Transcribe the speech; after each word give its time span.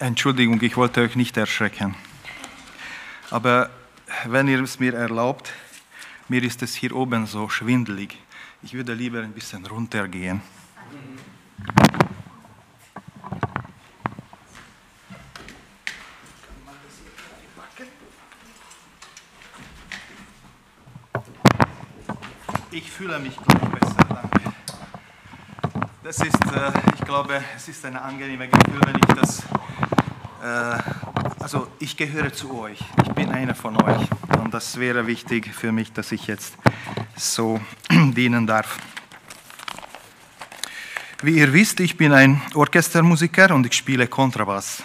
Entschuldigung, 0.00 0.62
ich 0.62 0.76
wollte 0.76 1.00
euch 1.00 1.16
nicht 1.16 1.36
erschrecken. 1.36 1.96
Aber 3.30 3.68
wenn 4.26 4.46
ihr 4.46 4.62
es 4.62 4.78
mir 4.78 4.94
erlaubt, 4.94 5.52
mir 6.28 6.42
ist 6.44 6.62
es 6.62 6.76
hier 6.76 6.94
oben 6.94 7.26
so 7.26 7.48
schwindelig. 7.48 8.16
Ich 8.62 8.74
würde 8.74 8.94
lieber 8.94 9.20
ein 9.22 9.32
bisschen 9.32 9.66
runtergehen. 9.66 10.40
Ich 22.70 22.88
fühle 22.88 23.18
mich 23.18 23.36
gleich 23.36 23.68
besser, 23.70 24.04
danke. 24.08 24.52
Das 26.04 26.18
ist, 26.20 26.52
äh, 26.52 26.72
ich 26.94 27.00
glaube, 27.00 27.42
es 27.56 27.68
ist 27.68 27.84
ein 27.84 27.96
angenehmes 27.96 28.50
Gefühl, 28.50 28.80
wenn 28.86 28.96
ich 28.96 29.14
das, 29.20 29.42
also 31.40 31.68
ich 31.78 31.96
gehöre 31.96 32.32
zu 32.32 32.58
euch, 32.58 32.78
ich 33.02 33.12
bin 33.12 33.30
einer 33.30 33.54
von 33.54 33.80
euch 33.82 34.08
und 34.38 34.52
das 34.52 34.78
wäre 34.78 35.06
wichtig 35.06 35.52
für 35.54 35.72
mich, 35.72 35.92
dass 35.92 36.12
ich 36.12 36.26
jetzt 36.26 36.56
so 37.16 37.60
dienen 37.90 38.46
darf. 38.46 38.78
Wie 41.22 41.38
ihr 41.38 41.52
wisst, 41.52 41.80
ich 41.80 41.96
bin 41.96 42.12
ein 42.12 42.40
Orchestermusiker 42.54 43.54
und 43.54 43.66
ich 43.66 43.72
spiele 43.72 44.06
Kontrabass. 44.06 44.82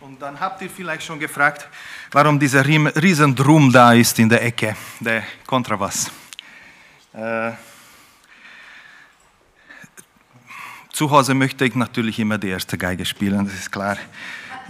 Und 0.00 0.20
dann 0.20 0.38
habt 0.40 0.60
ihr 0.62 0.70
vielleicht 0.70 1.04
schon 1.04 1.20
gefragt, 1.20 1.68
warum 2.10 2.38
dieser 2.38 2.64
riesen 2.66 3.34
Drum 3.34 3.72
da 3.72 3.92
ist 3.92 4.18
in 4.18 4.28
der 4.28 4.42
Ecke, 4.42 4.76
der 5.00 5.22
Kontrabass. 5.46 6.10
Äh, 7.12 7.52
zu 10.92 11.10
Hause 11.10 11.32
möchte 11.34 11.64
ich 11.64 11.74
natürlich 11.74 12.18
immer 12.18 12.36
die 12.36 12.50
erste 12.50 12.76
Geige 12.76 13.06
spielen, 13.06 13.46
das 13.46 13.54
ist 13.54 13.72
klar. 13.72 13.96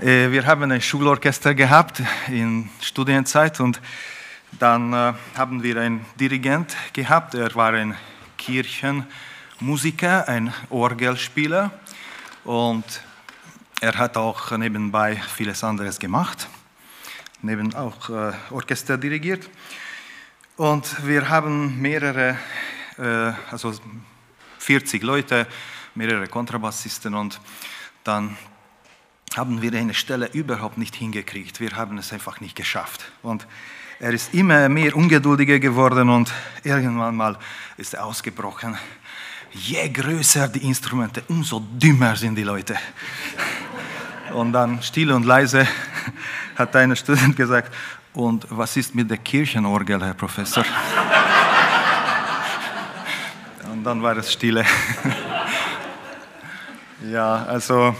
Äh, 0.00 0.30
wir 0.30 0.46
haben 0.46 0.70
ein 0.70 0.80
Schulorchester 0.80 1.52
gehabt 1.52 2.00
in 2.28 2.70
Studienzeit 2.80 3.58
und 3.58 3.80
dann 4.52 4.92
äh, 4.92 5.14
haben 5.36 5.64
wir 5.64 5.78
einen 5.78 6.06
Dirigent 6.20 6.76
gehabt, 6.92 7.34
er 7.34 7.52
war 7.56 7.72
ein 7.72 7.96
Kirchenmusiker, 8.38 10.28
ein 10.28 10.54
Orgelspieler 10.70 11.72
und 12.44 12.84
er 13.80 13.98
hat 13.98 14.16
auch 14.16 14.56
nebenbei 14.56 15.16
vieles 15.16 15.64
anderes 15.64 15.98
gemacht, 15.98 16.48
neben 17.42 17.74
auch 17.74 18.08
äh, 18.10 18.32
Orchester 18.50 18.96
dirigiert. 18.96 19.50
Und 20.56 21.04
wir 21.04 21.28
haben 21.28 21.80
mehrere, 21.80 22.36
also 23.50 23.72
40 24.58 25.02
Leute, 25.02 25.48
mehrere 25.94 26.26
Kontrabassisten 26.26 27.14
und 27.14 27.40
dann 28.04 28.36
haben 29.36 29.62
wir 29.62 29.72
eine 29.72 29.94
Stelle 29.94 30.28
überhaupt 30.32 30.78
nicht 30.78 30.94
hingekriegt. 30.94 31.60
Wir 31.60 31.76
haben 31.76 31.98
es 31.98 32.12
einfach 32.12 32.40
nicht 32.40 32.56
geschafft. 32.56 33.10
Und 33.22 33.46
er 33.98 34.12
ist 34.12 34.34
immer 34.34 34.68
mehr 34.68 34.94
ungeduldiger 34.96 35.58
geworden 35.58 36.10
und 36.10 36.32
irgendwann 36.64 37.16
mal 37.16 37.38
ist 37.76 37.94
er 37.94 38.04
ausgebrochen. 38.04 38.76
Je 39.52 39.88
größer 39.88 40.48
die 40.48 40.66
Instrumente, 40.66 41.22
umso 41.28 41.60
dümmer 41.60 42.16
sind 42.16 42.34
die 42.34 42.42
Leute. 42.42 42.76
Und 44.32 44.52
dann 44.52 44.82
still 44.82 45.12
und 45.12 45.24
leise 45.24 45.66
hat 46.56 46.74
ein 46.76 46.96
Student 46.96 47.36
gesagt, 47.36 47.72
und 48.14 48.46
was 48.50 48.76
ist 48.76 48.94
mit 48.94 49.10
der 49.10 49.18
Kirchenorgel, 49.18 50.02
Herr 50.02 50.14
Professor? 50.14 50.64
Und 53.72 53.84
dann 53.84 54.02
war 54.02 54.16
es 54.18 54.32
stille. 54.32 54.64
Ja, 57.10 57.46
also 57.46 57.96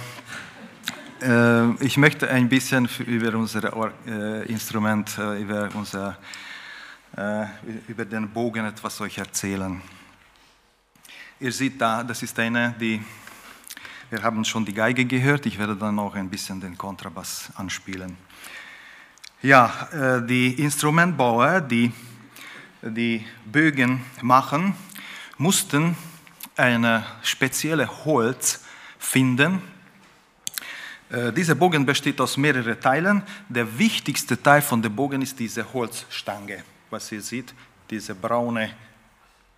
äh, 1.21 1.73
ich 1.85 1.97
möchte 1.97 2.31
ein 2.31 2.49
bisschen 2.49 2.89
über 3.05 3.37
unser 3.37 3.93
äh, 4.07 4.47
Instrument, 4.47 5.19
äh, 5.19 5.43
über, 5.43 5.69
unser, 5.75 6.17
über 7.89 8.05
den 8.05 8.31
Bogen 8.31 8.65
etwas 8.65 9.01
euch 9.01 9.19
erzählen. 9.19 9.83
Ihr 11.41 11.53
seht 11.53 11.81
da, 11.81 12.05
das 12.05 12.23
ist 12.23 12.39
eine, 12.39 12.75
die, 12.81 13.03
wir 14.09 14.23
haben 14.23 14.45
schon 14.45 14.65
die 14.65 14.73
Geige 14.73 15.05
gehört, 15.05 15.47
ich 15.47 15.59
werde 15.59 15.75
dann 15.75 15.99
auch 15.99 16.15
ein 16.15 16.31
bisschen 16.31 16.61
den 16.61 16.79
Kontrabass 16.79 17.51
anspielen. 17.57 18.17
Ja, 19.43 20.21
die 20.23 20.55
Instrumentbauer, 20.55 21.61
die 21.61 21.93
die 22.81 23.27
Bögen 23.45 24.01
machen, 24.23 24.75
mussten 25.37 25.97
eine 26.57 27.05
spezielle 27.23 28.05
Holz 28.05 28.62
finden, 29.03 29.61
äh, 31.11 31.33
dieser 31.33 31.55
Bogen 31.55 31.85
besteht 31.85 32.21
aus 32.21 32.37
mehreren 32.37 32.81
Teilen. 32.81 33.23
Der 33.49 33.79
wichtigste 33.79 34.41
Teil 34.41 34.63
von 34.63 34.81
dem 34.81 34.95
Bogen 34.95 35.21
ist 35.21 35.39
diese 35.39 35.71
Holzstange, 35.73 36.65
was 36.89 37.13
ihr 37.13 37.21
seht, 37.21 37.53
diese 37.91 38.15
braune 38.15 38.75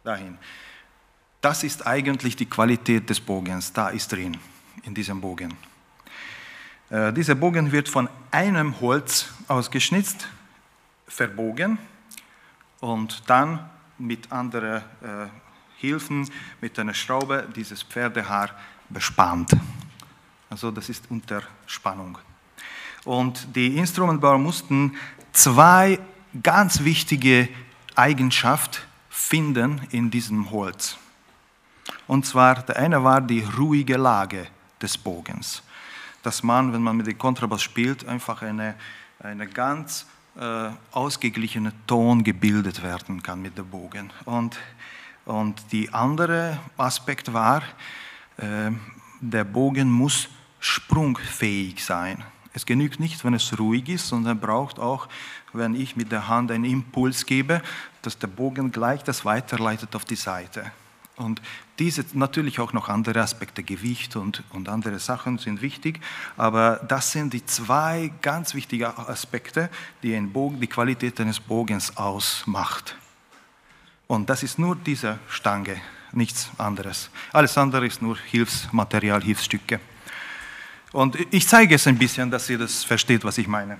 dahin. 0.02 0.36
Das 1.40 1.62
ist 1.62 1.86
eigentlich 1.86 2.34
die 2.34 2.46
Qualität 2.46 3.08
des 3.08 3.20
Bogens, 3.20 3.72
da 3.72 3.90
ist 3.90 4.10
drin, 4.10 4.36
in 4.82 4.94
diesem 4.94 5.20
Bogen. 5.20 5.54
Äh, 6.90 7.12
dieser 7.12 7.36
Bogen 7.36 7.70
wird 7.70 7.88
von 7.88 8.08
einem 8.30 8.80
Holz 8.80 9.28
ausgeschnitzt, 9.46 10.26
verbogen 11.06 11.78
und 12.80 13.22
dann 13.28 13.70
mit 13.98 14.32
anderen 14.32 14.78
äh, 15.02 15.28
Hilfen, 15.76 16.28
mit 16.60 16.78
einer 16.78 16.94
Schraube, 16.94 17.46
dieses 17.54 17.82
Pferdehaar 17.82 18.50
bespannt. 18.88 19.56
Also 20.50 20.70
das 20.70 20.88
ist 20.88 21.10
unter 21.10 21.42
Spannung. 21.66 22.18
Und 23.04 23.46
die 23.54 23.76
Instrumentbauer 23.76 24.38
mussten 24.38 24.96
zwei 25.32 25.98
ganz 26.42 26.84
wichtige 26.84 27.48
Eigenschaften 27.94 28.78
finden 29.10 29.80
in 29.90 30.10
diesem 30.10 30.50
Holz. 30.50 30.96
Und 32.06 32.26
zwar, 32.26 32.62
der 32.62 32.76
eine 32.76 33.02
war 33.02 33.20
die 33.20 33.40
ruhige 33.40 33.96
Lage 33.96 34.46
des 34.80 34.98
Bogens. 34.98 35.62
Dass 36.22 36.42
man, 36.42 36.72
wenn 36.72 36.82
man 36.82 36.96
mit 36.96 37.06
dem 37.06 37.18
Kontrabass 37.18 37.62
spielt, 37.62 38.06
einfach 38.06 38.42
eine, 38.42 38.74
eine 39.20 39.46
ganz 39.46 40.06
äh, 40.38 40.70
ausgeglichene 40.92 41.72
Ton 41.86 42.24
gebildet 42.24 42.82
werden 42.82 43.22
kann 43.22 43.40
mit 43.40 43.56
dem 43.56 43.68
Bogen. 43.68 44.12
Und, 44.24 44.58
und 45.24 45.62
die 45.72 45.92
andere 45.92 46.58
Aspekt 46.76 47.32
war, 47.32 47.62
der 48.36 49.44
Bogen 49.44 49.90
muss 49.90 50.28
sprungfähig 50.60 51.84
sein. 51.84 52.24
Es 52.52 52.64
genügt 52.66 53.00
nicht, 53.00 53.24
wenn 53.24 53.34
es 53.34 53.58
ruhig 53.58 53.88
ist, 53.88 54.08
sondern 54.08 54.38
braucht 54.38 54.78
auch, 54.78 55.08
wenn 55.52 55.74
ich 55.74 55.96
mit 55.96 56.12
der 56.12 56.28
Hand 56.28 56.50
einen 56.50 56.64
Impuls 56.64 57.26
gebe, 57.26 57.62
dass 58.02 58.18
der 58.18 58.28
Bogen 58.28 58.70
gleich 58.70 59.02
das 59.02 59.24
weiterleitet 59.24 59.94
auf 59.96 60.04
die 60.04 60.16
Seite. 60.16 60.70
Und 61.16 61.40
diese, 61.78 62.04
natürlich 62.12 62.60
auch 62.60 62.72
noch 62.72 62.88
andere 62.88 63.20
Aspekte, 63.20 63.62
Gewicht 63.62 64.16
und, 64.16 64.42
und 64.50 64.68
andere 64.68 64.98
Sachen 64.98 65.38
sind 65.38 65.62
wichtig, 65.62 66.00
aber 66.36 66.76
das 66.88 67.12
sind 67.12 67.32
die 67.32 67.44
zwei 67.44 68.12
ganz 68.20 68.54
wichtigen 68.54 68.86
Aspekte, 68.86 69.70
die 70.02 70.14
ein 70.14 70.32
Bogen, 70.32 70.60
die 70.60 70.66
Qualität 70.66 71.20
eines 71.20 71.38
Bogens 71.38 71.96
ausmacht. 71.96 72.96
Und 74.06 74.28
das 74.28 74.42
ist 74.42 74.58
nur 74.58 74.76
diese 74.76 75.18
Stange, 75.28 75.80
nichts 76.16 76.50
anderes. 76.58 77.10
Alles 77.32 77.56
andere 77.58 77.86
ist 77.86 78.02
nur 78.02 78.16
Hilfsmaterial, 78.16 79.22
Hilfsstücke. 79.22 79.80
Und 80.92 81.16
ich 81.32 81.48
zeige 81.48 81.74
es 81.74 81.86
ein 81.86 81.98
bisschen, 81.98 82.30
dass 82.30 82.48
ihr 82.48 82.58
das 82.58 82.84
versteht, 82.84 83.24
was 83.24 83.38
ich 83.38 83.48
meine. 83.48 83.78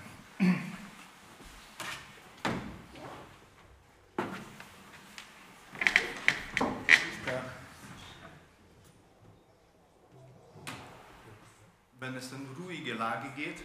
Wenn 12.00 12.17
es 12.17 12.32
in 12.32 12.47
ruhige 12.59 12.94
Lage 12.94 13.31
geht, 13.37 13.62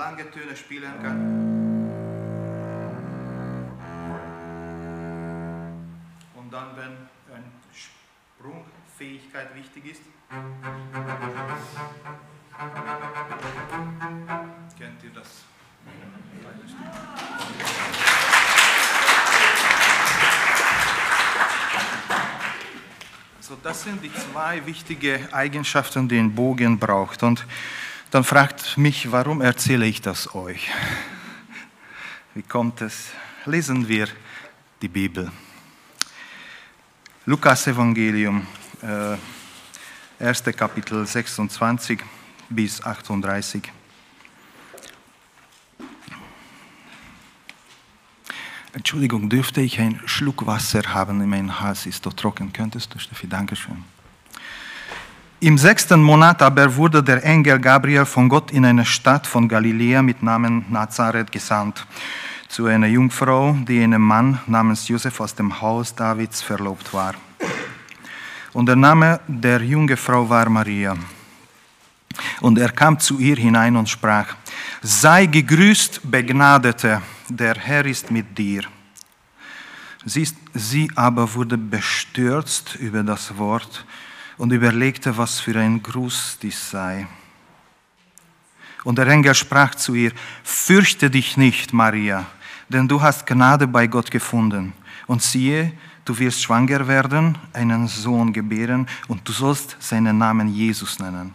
lange 0.00 0.30
Töne 0.30 0.56
spielen 0.56 0.90
kann. 1.02 1.20
Und 6.34 6.50
dann, 6.50 6.68
wenn 6.74 6.96
eine 7.34 7.44
Sprungfähigkeit 8.38 9.54
wichtig 9.54 9.84
ist, 9.92 10.00
kennt 14.78 15.04
ihr 15.04 15.10
das? 15.14 15.44
Also 23.36 23.56
das 23.62 23.82
sind 23.82 24.02
die 24.02 24.12
zwei 24.14 24.64
wichtigen 24.64 25.30
Eigenschaften, 25.30 26.08
die 26.08 26.18
ein 26.18 26.34
Bogen 26.34 26.78
braucht. 26.78 27.22
Und 27.22 27.44
dann 28.10 28.24
fragt 28.24 28.76
mich, 28.76 29.12
warum 29.12 29.40
erzähle 29.40 29.86
ich 29.86 30.00
das 30.00 30.34
euch? 30.34 30.68
Wie 32.34 32.42
kommt 32.42 32.80
es? 32.80 33.10
Lesen 33.46 33.86
wir 33.88 34.08
die 34.82 34.88
Bibel. 34.88 35.30
Lukas 37.26 37.66
Evangelium, 37.66 38.46
äh, 38.82 39.16
1. 40.24 40.42
Kapitel 40.52 41.06
26 41.06 42.00
bis 42.48 42.82
38. 42.82 43.70
Entschuldigung, 48.72 49.28
dürfte 49.28 49.60
ich 49.60 49.80
einen 49.80 50.00
Schluck 50.06 50.46
Wasser 50.46 50.82
haben? 50.94 51.28
Mein 51.28 51.60
Hals 51.60 51.86
ist 51.86 52.04
so 52.04 52.10
trocken. 52.10 52.52
Könntest 52.52 52.94
du, 52.94 52.98
Steffi? 52.98 53.28
Dankeschön. 53.28 53.84
Im 55.42 55.56
sechsten 55.56 56.02
Monat 56.02 56.42
aber 56.42 56.76
wurde 56.76 57.02
der 57.02 57.24
Engel 57.24 57.58
Gabriel 57.58 58.04
von 58.04 58.28
Gott 58.28 58.50
in 58.50 58.66
eine 58.66 58.84
Stadt 58.84 59.26
von 59.26 59.48
Galiläa 59.48 60.02
mit 60.02 60.22
Namen 60.22 60.66
Nazareth 60.68 61.32
gesandt, 61.32 61.86
zu 62.46 62.66
einer 62.66 62.88
Jungfrau, 62.88 63.56
die 63.66 63.82
einem 63.82 64.02
Mann 64.02 64.38
namens 64.46 64.86
Josef 64.88 65.18
aus 65.18 65.34
dem 65.34 65.58
Haus 65.62 65.94
Davids 65.94 66.42
verlobt 66.42 66.92
war. 66.92 67.14
Und 68.52 68.66
der 68.66 68.76
Name 68.76 69.20
der 69.26 69.62
jungen 69.62 69.96
Frau 69.96 70.28
war 70.28 70.50
Maria. 70.50 70.94
Und 72.42 72.58
er 72.58 72.72
kam 72.72 73.00
zu 73.00 73.18
ihr 73.18 73.36
hinein 73.36 73.76
und 73.76 73.88
sprach, 73.88 74.36
sei 74.82 75.24
gegrüßt, 75.24 76.02
Begnadete, 76.04 77.00
der 77.30 77.54
Herr 77.54 77.86
ist 77.86 78.10
mit 78.10 78.36
dir. 78.36 78.64
Sie, 80.04 80.28
sie 80.52 80.90
aber 80.96 81.32
wurde 81.32 81.56
bestürzt 81.56 82.74
über 82.74 83.02
das 83.02 83.38
Wort 83.38 83.86
und 84.40 84.52
überlegte, 84.52 85.18
was 85.18 85.38
für 85.38 85.54
ein 85.60 85.82
Gruß 85.82 86.38
dies 86.40 86.70
sei. 86.70 87.06
Und 88.84 88.96
der 88.96 89.06
Engel 89.06 89.34
sprach 89.34 89.74
zu 89.74 89.94
ihr, 89.94 90.12
fürchte 90.42 91.10
dich 91.10 91.36
nicht, 91.36 91.74
Maria, 91.74 92.24
denn 92.70 92.88
du 92.88 93.02
hast 93.02 93.26
Gnade 93.26 93.66
bei 93.66 93.86
Gott 93.86 94.10
gefunden. 94.10 94.72
Und 95.06 95.22
siehe, 95.22 95.72
du 96.06 96.18
wirst 96.18 96.42
schwanger 96.42 96.88
werden, 96.88 97.36
einen 97.52 97.86
Sohn 97.86 98.32
gebären, 98.32 98.86
und 99.08 99.28
du 99.28 99.32
sollst 99.32 99.76
seinen 99.78 100.16
Namen 100.16 100.48
Jesus 100.48 100.98
nennen. 100.98 101.34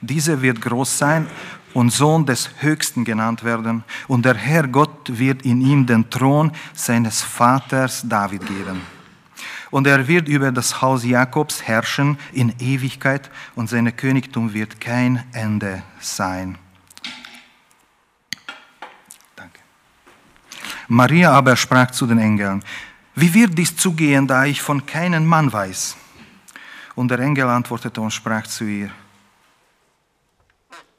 Dieser 0.00 0.40
wird 0.40 0.62
groß 0.62 0.96
sein 0.96 1.26
und 1.74 1.90
Sohn 1.90 2.24
des 2.24 2.48
Höchsten 2.60 3.04
genannt 3.04 3.44
werden, 3.44 3.84
und 4.08 4.24
der 4.24 4.34
Herr 4.34 4.66
Gott 4.66 5.18
wird 5.18 5.42
in 5.42 5.60
ihm 5.60 5.84
den 5.84 6.08
Thron 6.08 6.52
seines 6.72 7.20
Vaters 7.20 8.02
David 8.08 8.46
geben. 8.46 8.80
Und 9.70 9.86
er 9.86 10.08
wird 10.08 10.28
über 10.28 10.50
das 10.50 10.82
Haus 10.82 11.04
Jakobs 11.04 11.62
herrschen 11.62 12.18
in 12.32 12.54
Ewigkeit, 12.58 13.30
und 13.54 13.68
sein 13.68 13.94
Königtum 13.96 14.52
wird 14.52 14.80
kein 14.80 15.24
Ende 15.32 15.82
sein. 16.00 16.58
Danke. 19.36 19.60
Maria 20.88 21.32
aber 21.32 21.56
sprach 21.56 21.90
zu 21.92 22.06
den 22.06 22.18
Engeln, 22.18 22.64
wie 23.14 23.32
wird 23.34 23.56
dies 23.56 23.76
zugehen, 23.76 24.26
da 24.26 24.44
ich 24.44 24.62
von 24.62 24.86
keinem 24.86 25.26
Mann 25.26 25.52
weiß? 25.52 25.96
Und 26.94 27.10
der 27.10 27.20
Engel 27.20 27.48
antwortete 27.48 28.00
und 28.00 28.10
sprach 28.10 28.46
zu 28.46 28.64
ihr, 28.64 28.90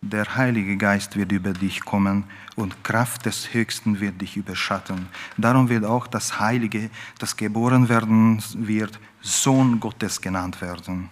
der 0.02 0.36
Heilige 0.36 0.78
Geist 0.78 1.16
wird 1.16 1.32
über 1.32 1.54
dich 1.54 1.86
kommen 1.86 2.24
und 2.56 2.84
Kraft 2.84 3.28
des 3.28 3.54
Höchsten 3.54 4.00
wird 4.00 4.20
dich 4.20 4.36
überschatten. 4.36 5.08
Darum 5.38 5.70
wird 5.70 5.86
auch 5.86 6.08
das 6.08 6.40
Heilige, 6.40 6.90
das 7.20 7.38
geboren 7.38 7.88
werden 7.88 8.44
wird, 8.56 9.00
Sohn 9.22 9.80
Gottes 9.80 10.20
genannt 10.20 10.60
werden. 10.60 11.10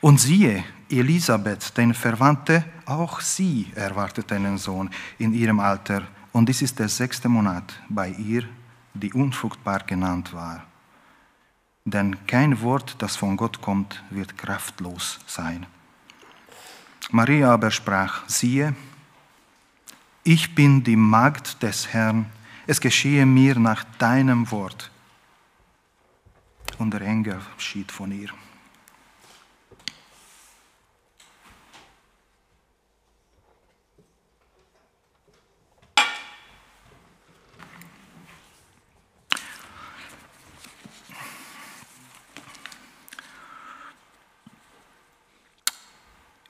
Und 0.00 0.18
siehe, 0.20 0.64
Elisabeth, 0.90 1.76
deine 1.78 1.94
Verwandte, 1.94 2.64
auch 2.84 3.20
sie 3.20 3.70
erwartet 3.74 4.32
einen 4.32 4.58
Sohn 4.58 4.90
in 5.18 5.32
ihrem 5.32 5.60
Alter. 5.60 6.02
Und 6.32 6.48
dies 6.48 6.62
ist 6.62 6.78
der 6.78 6.88
sechste 6.88 7.28
Monat 7.28 7.80
bei 7.88 8.08
ihr, 8.10 8.44
die 8.94 9.12
unfruchtbar 9.12 9.80
genannt 9.80 10.32
war. 10.32 10.64
Denn 11.84 12.26
kein 12.26 12.60
Wort, 12.60 12.96
das 12.98 13.16
von 13.16 13.36
Gott 13.36 13.60
kommt, 13.60 14.02
wird 14.10 14.36
kraftlos 14.36 15.20
sein. 15.26 15.66
Maria 17.10 17.52
aber 17.52 17.70
sprach, 17.70 18.28
siehe, 18.28 18.74
ich 20.24 20.54
bin 20.54 20.84
die 20.84 20.96
Magd 20.96 21.62
des 21.62 21.88
Herrn, 21.92 22.26
es 22.66 22.80
geschehe 22.80 23.24
mir 23.24 23.58
nach 23.58 23.84
deinem 23.98 24.50
Wort. 24.50 24.90
Und 26.78 26.92
der 26.92 27.00
Engel 27.00 27.40
schied 27.56 27.90
von 27.90 28.12
ihr. 28.12 28.30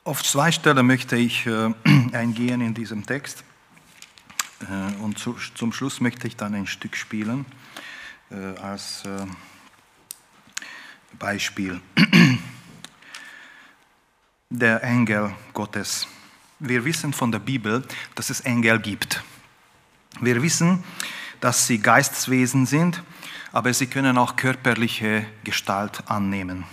Auf 0.08 0.24
zwei 0.24 0.50
Stellen 0.52 0.86
möchte 0.86 1.16
ich 1.16 1.46
äh, 1.46 1.70
eingehen 2.12 2.62
in 2.62 2.72
diesem 2.72 3.04
Text. 3.04 3.44
Äh, 4.62 5.02
und 5.02 5.18
zu, 5.18 5.36
zum 5.54 5.70
Schluss 5.70 6.00
möchte 6.00 6.26
ich 6.26 6.34
dann 6.34 6.54
ein 6.54 6.66
Stück 6.66 6.96
spielen 6.96 7.44
äh, 8.30 8.58
als 8.58 9.02
Beispiel. 11.18 11.82
Der 14.48 14.82
Engel 14.82 15.34
Gottes. 15.52 16.08
Wir 16.58 16.86
wissen 16.86 17.12
von 17.12 17.30
der 17.30 17.40
Bibel, 17.40 17.84
dass 18.14 18.30
es 18.30 18.40
Engel 18.40 18.80
gibt. 18.80 19.22
Wir 20.22 20.40
wissen, 20.40 20.84
dass 21.42 21.66
sie 21.66 21.80
Geisteswesen 21.80 22.64
sind, 22.64 23.02
aber 23.52 23.74
sie 23.74 23.88
können 23.88 24.16
auch 24.16 24.36
körperliche 24.36 25.26
Gestalt 25.44 26.02
annehmen. 26.08 26.64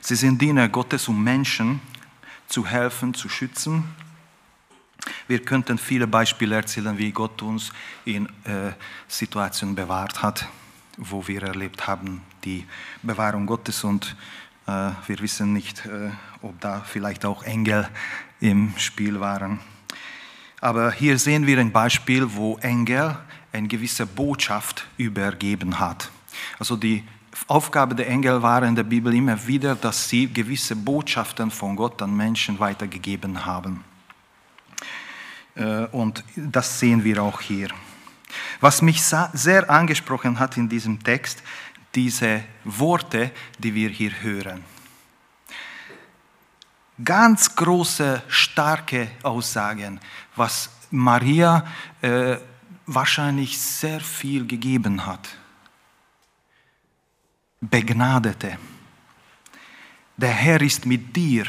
Sie 0.00 0.14
sind 0.14 0.40
Diener 0.40 0.68
Gottes, 0.68 1.08
um 1.08 1.24
Menschen 1.24 1.80
zu 2.48 2.66
helfen, 2.66 3.14
zu 3.14 3.28
schützen. 3.28 3.84
Wir 5.26 5.44
könnten 5.44 5.78
viele 5.78 6.06
Beispiele 6.06 6.56
erzählen, 6.56 6.98
wie 6.98 7.12
Gott 7.12 7.40
uns 7.42 7.72
in 8.04 8.26
äh, 8.44 8.72
Situationen 9.06 9.74
bewahrt 9.74 10.22
hat, 10.22 10.48
wo 10.96 11.26
wir 11.28 11.42
erlebt 11.42 11.86
haben, 11.86 12.22
die 12.44 12.66
Bewahrung 13.02 13.46
Gottes 13.46 13.84
und 13.84 14.16
äh, 14.66 14.90
wir 15.06 15.18
wissen 15.20 15.52
nicht, 15.52 15.86
äh, 15.86 16.10
ob 16.42 16.60
da 16.60 16.80
vielleicht 16.80 17.24
auch 17.24 17.42
Engel 17.42 17.88
im 18.40 18.74
Spiel 18.76 19.20
waren. 19.20 19.60
Aber 20.60 20.90
hier 20.90 21.18
sehen 21.18 21.46
wir 21.46 21.58
ein 21.58 21.70
Beispiel, 21.70 22.34
wo 22.34 22.58
Engel 22.58 23.16
eine 23.52 23.68
gewisse 23.68 24.06
Botschaft 24.06 24.86
übergeben 24.96 25.78
hat. 25.78 26.10
Also 26.58 26.76
die 26.76 27.04
Aufgabe 27.46 27.94
der 27.94 28.08
Engel 28.08 28.42
war 28.42 28.62
in 28.62 28.74
der 28.74 28.82
Bibel 28.82 29.14
immer 29.14 29.46
wieder, 29.46 29.74
dass 29.74 30.08
sie 30.08 30.32
gewisse 30.32 30.76
Botschaften 30.76 31.50
von 31.50 31.76
Gott 31.76 32.02
an 32.02 32.14
Menschen 32.16 32.58
weitergegeben 32.58 33.44
haben. 33.44 33.84
Äh, 35.54 35.86
und 35.86 36.24
das 36.36 36.78
sehen 36.78 37.04
wir 37.04 37.22
auch 37.22 37.40
hier. 37.40 37.68
Was 38.60 38.82
mich 38.82 39.02
sehr 39.02 39.70
angesprochen 39.70 40.38
hat 40.38 40.56
in 40.56 40.68
diesem 40.68 41.02
Text, 41.02 41.42
diese 41.94 42.44
Worte, 42.64 43.30
die 43.58 43.74
wir 43.74 43.88
hier 43.88 44.12
hören. 44.20 44.64
Ganz 47.02 47.54
große, 47.54 48.22
starke 48.28 49.08
Aussagen, 49.22 50.00
was 50.34 50.70
Maria 50.90 51.64
äh, 52.02 52.36
wahrscheinlich 52.86 53.58
sehr 53.58 54.00
viel 54.00 54.46
gegeben 54.46 55.06
hat. 55.06 55.28
Begnadete. 57.60 58.58
Der 60.16 60.32
Herr 60.32 60.60
ist 60.60 60.86
mit 60.86 61.14
dir. 61.14 61.46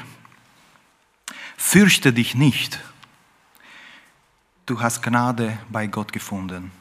Fürchte 1.58 2.14
dich 2.14 2.36
nicht. 2.36 2.80
Du 4.66 4.82
hast 4.82 5.02
Gnade 5.02 5.58
bei 5.70 5.88
Gott 5.88 6.14
gefunden. 6.14 6.72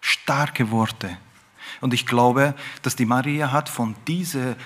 Starke 0.00 0.70
Worte. 0.70 1.16
Und 1.80 1.94
ich 1.94 2.06
glaube, 2.06 2.54
dass 2.82 2.96
die 2.96 3.06
Maria 3.06 3.52
hat 3.52 3.68
von 3.68 3.94
diesen 4.06 4.56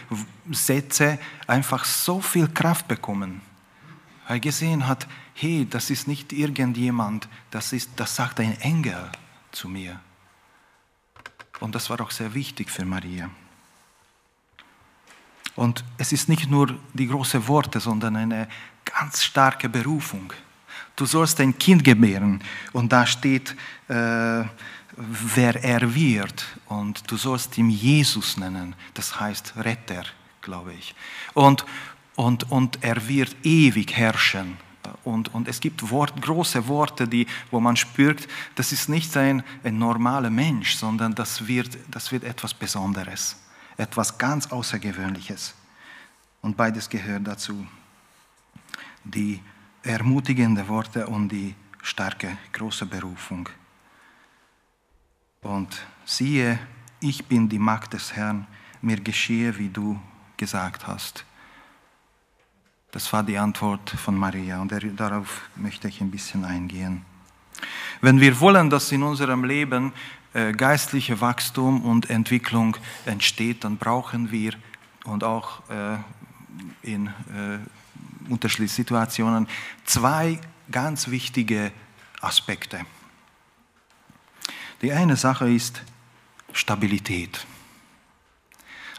Sätzen 0.51 1.19
einfach 1.47 1.85
so 1.85 2.21
viel 2.21 2.49
Kraft 2.49 2.89
bekommen. 2.89 3.41
Weil 4.27 4.41
gesehen 4.41 4.89
hat, 4.89 5.07
hey, 5.35 5.67
das 5.69 5.91
ist 5.91 6.09
nicht 6.09 6.33
irgendjemand, 6.33 7.29
das, 7.51 7.73
ist, 7.73 7.91
das 7.97 8.17
sagt 8.17 8.41
ein 8.41 8.61
Engel 8.61 9.11
zu 9.53 9.69
mir. 9.69 10.01
Und 11.61 11.75
das 11.75 11.89
war 11.91 12.01
auch 12.01 12.11
sehr 12.11 12.35
wichtig 12.35 12.71
für 12.71 12.85
Maria. 12.85 13.31
Und 15.57 15.85
es 15.99 16.13
ist 16.13 16.29
nicht 16.29 16.51
nur 16.51 16.79
die 16.93 17.07
großen 17.07 17.49
Worte, 17.49 17.81
sondern 17.81 18.17
eine 18.17 18.49
ganz 18.85 19.25
starke 19.25 19.69
Berufung. 19.69 20.33
Du 20.95 21.05
sollst 21.07 21.41
ein 21.41 21.59
Kind 21.59 21.85
gebären 21.85 22.43
und 22.73 22.93
da 22.93 23.07
steht, 23.07 23.55
äh, 23.89 24.45
wer 24.97 25.63
er 25.63 25.95
wird 25.95 26.47
und 26.67 27.11
du 27.11 27.17
sollst 27.17 27.59
ihn 27.59 27.69
Jesus 27.71 28.37
nennen, 28.37 28.75
das 28.95 29.21
heißt 29.21 29.55
Retter, 29.57 30.05
glaube 30.41 30.73
ich. 30.73 30.95
Und, 31.35 31.67
und, 32.15 32.51
und 32.51 32.83
er 32.83 33.07
wird 33.09 33.37
ewig 33.43 33.95
herrschen. 33.95 34.57
Und, 35.05 35.35
und 35.35 35.49
es 35.49 35.61
gibt 35.61 35.91
Wort, 35.91 36.21
große 36.23 36.69
Worte, 36.69 37.09
die, 37.09 37.27
wo 37.51 37.61
man 37.61 37.77
spürt, 37.77 38.27
das 38.55 38.73
ist 38.73 38.89
nicht 38.89 39.17
ein, 39.17 39.43
ein 39.65 39.79
normaler 39.79 40.31
Mensch, 40.31 40.77
sondern 40.77 41.15
das 41.15 41.47
wird, 41.47 41.77
das 41.91 42.13
wird 42.13 42.25
etwas 42.25 42.55
Besonderes, 42.55 43.37
etwas 43.77 44.17
ganz 44.17 44.47
Außergewöhnliches. 44.47 45.55
Und 46.43 46.57
beides 46.57 46.89
gehört 46.89 47.27
dazu. 47.27 47.67
Die 49.05 49.41
ermutigenden 49.83 50.67
Worte 50.69 51.07
und 51.07 51.29
die 51.29 51.55
starke, 51.83 52.37
große 52.53 52.87
Berufung. 52.87 53.49
Und 55.43 55.87
siehe, 56.05 56.59
ich 57.01 57.25
bin 57.27 57.49
die 57.49 57.59
Magd 57.59 57.93
des 57.93 58.15
Herrn, 58.15 58.47
mir 58.81 59.01
geschehe, 59.01 59.57
wie 59.59 59.69
du 59.69 60.01
gesagt 60.37 60.87
hast. 60.87 61.25
Das 62.91 63.13
war 63.13 63.23
die 63.23 63.39
Antwort 63.39 63.91
von 63.91 64.17
Maria 64.17 64.61
und 64.61 64.73
darauf 64.99 65.49
möchte 65.57 65.89
ich 65.89 66.01
ein 66.01 66.11
bisschen 66.11 66.45
eingehen. 66.45 67.05
Wenn 68.01 68.21
wir 68.21 68.39
wollen, 68.41 68.71
dass 68.71 68.93
in 68.93 69.03
unserem 69.03 69.45
Leben 69.45 69.93
äh, 70.37 70.53
geistliche 70.53 71.23
Wachstum 71.23 71.81
und 71.81 72.11
Entwicklung 72.11 72.77
entsteht, 73.07 73.65
dann 73.65 73.79
brauchen 73.79 74.31
wir 74.31 74.53
und 75.05 75.25
auch 75.25 75.63
äh, 75.71 75.97
in 76.83 77.07
äh, 77.07 77.59
unterschiedlichen 78.29 78.75
Situationen 78.75 79.49
zwei 79.87 80.39
ganz 80.71 81.09
wichtige 81.09 81.73
Aspekte. 82.21 82.85
Die 84.83 84.93
eine 84.93 85.17
Sache 85.17 85.51
ist 85.51 85.81
Stabilität 86.53 87.47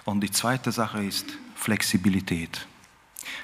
und 0.05 0.21
die 0.21 0.31
zweite 0.31 0.71
Sache 0.71 1.03
ist 1.03 1.37
Flexibilität. 1.53 2.65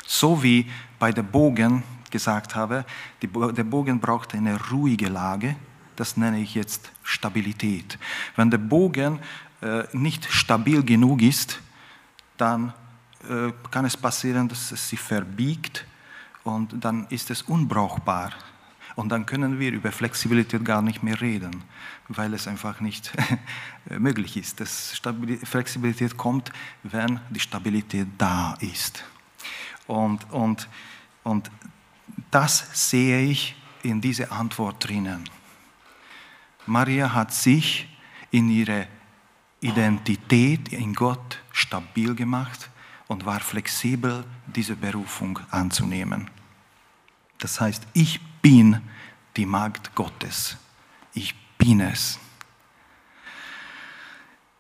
So 0.08 0.42
wie 0.42 0.68
bei 0.98 1.12
der 1.12 1.22
Bogen 1.22 1.84
gesagt 2.10 2.56
habe, 2.56 2.86
der 3.22 3.64
Bogen 3.64 4.00
braucht 4.00 4.34
eine 4.34 4.60
ruhige 4.72 5.10
Lage, 5.10 5.56
das 5.96 6.18
nenne 6.18 6.40
ich 6.40 6.56
jetzt 6.56 6.92
Stabilität. 7.04 7.98
Wenn 8.36 8.50
der 8.50 8.58
Bogen 8.58 9.20
äh, 9.62 9.84
nicht 9.94 10.26
stabil 10.32 10.84
genug 10.84 11.22
ist, 11.22 11.60
dann 12.38 12.74
äh, 13.30 13.52
kann 13.72 13.86
es 13.86 13.96
passieren, 13.96 14.48
dass 14.50 14.72
es 14.72 14.90
sich 14.90 15.00
verbiegt 15.00 15.86
und 16.44 16.84
dann 16.84 17.08
ist 17.10 17.30
es 17.30 17.42
unbrauchbar. 17.44 18.32
Und 18.96 19.10
dann 19.10 19.26
können 19.26 19.60
wir 19.60 19.72
über 19.72 19.92
Flexibilität 19.92 20.64
gar 20.64 20.82
nicht 20.82 21.02
mehr 21.02 21.20
reden, 21.20 21.64
weil 22.10 22.34
es 22.34 22.48
einfach 22.48 22.80
nicht 22.80 23.12
möglich 23.90 24.38
ist. 24.38 24.60
Das 24.60 25.02
Flexibilität 25.44 26.16
kommt, 26.16 26.52
wenn 26.84 27.20
die 27.30 27.40
Stabilität 27.40 28.08
da 28.18 28.56
ist. 28.60 29.04
Und, 29.88 30.30
und, 30.32 30.70
und 31.24 31.50
das 32.30 32.90
sehe 32.90 33.22
ich 33.22 33.56
in 33.82 34.00
dieser 34.00 34.32
Antwort 34.32 34.88
drinnen. 34.88 35.24
Maria 36.65 37.13
hat 37.13 37.34
sich 37.34 37.88
in 38.32 38.50
ihrer 38.50 38.86
Identität 39.60 40.74
in 40.74 40.93
Gott 40.93 41.39
stabil 41.51 42.15
gemacht 42.15 42.70
und 43.08 43.25
war 43.25 43.39
flexibel, 43.39 44.25
diese 44.48 44.75
Berufung 44.75 45.39
anzunehmen. 45.51 46.29
Das 47.39 47.60
heißt, 47.60 47.86
ich 47.93 48.20
bin 48.41 48.82
die 49.36 49.46
Magd 49.46 49.96
Gottes. 49.96 50.58
Ich 51.13 51.36
bin 51.58 51.82
es. 51.82 52.20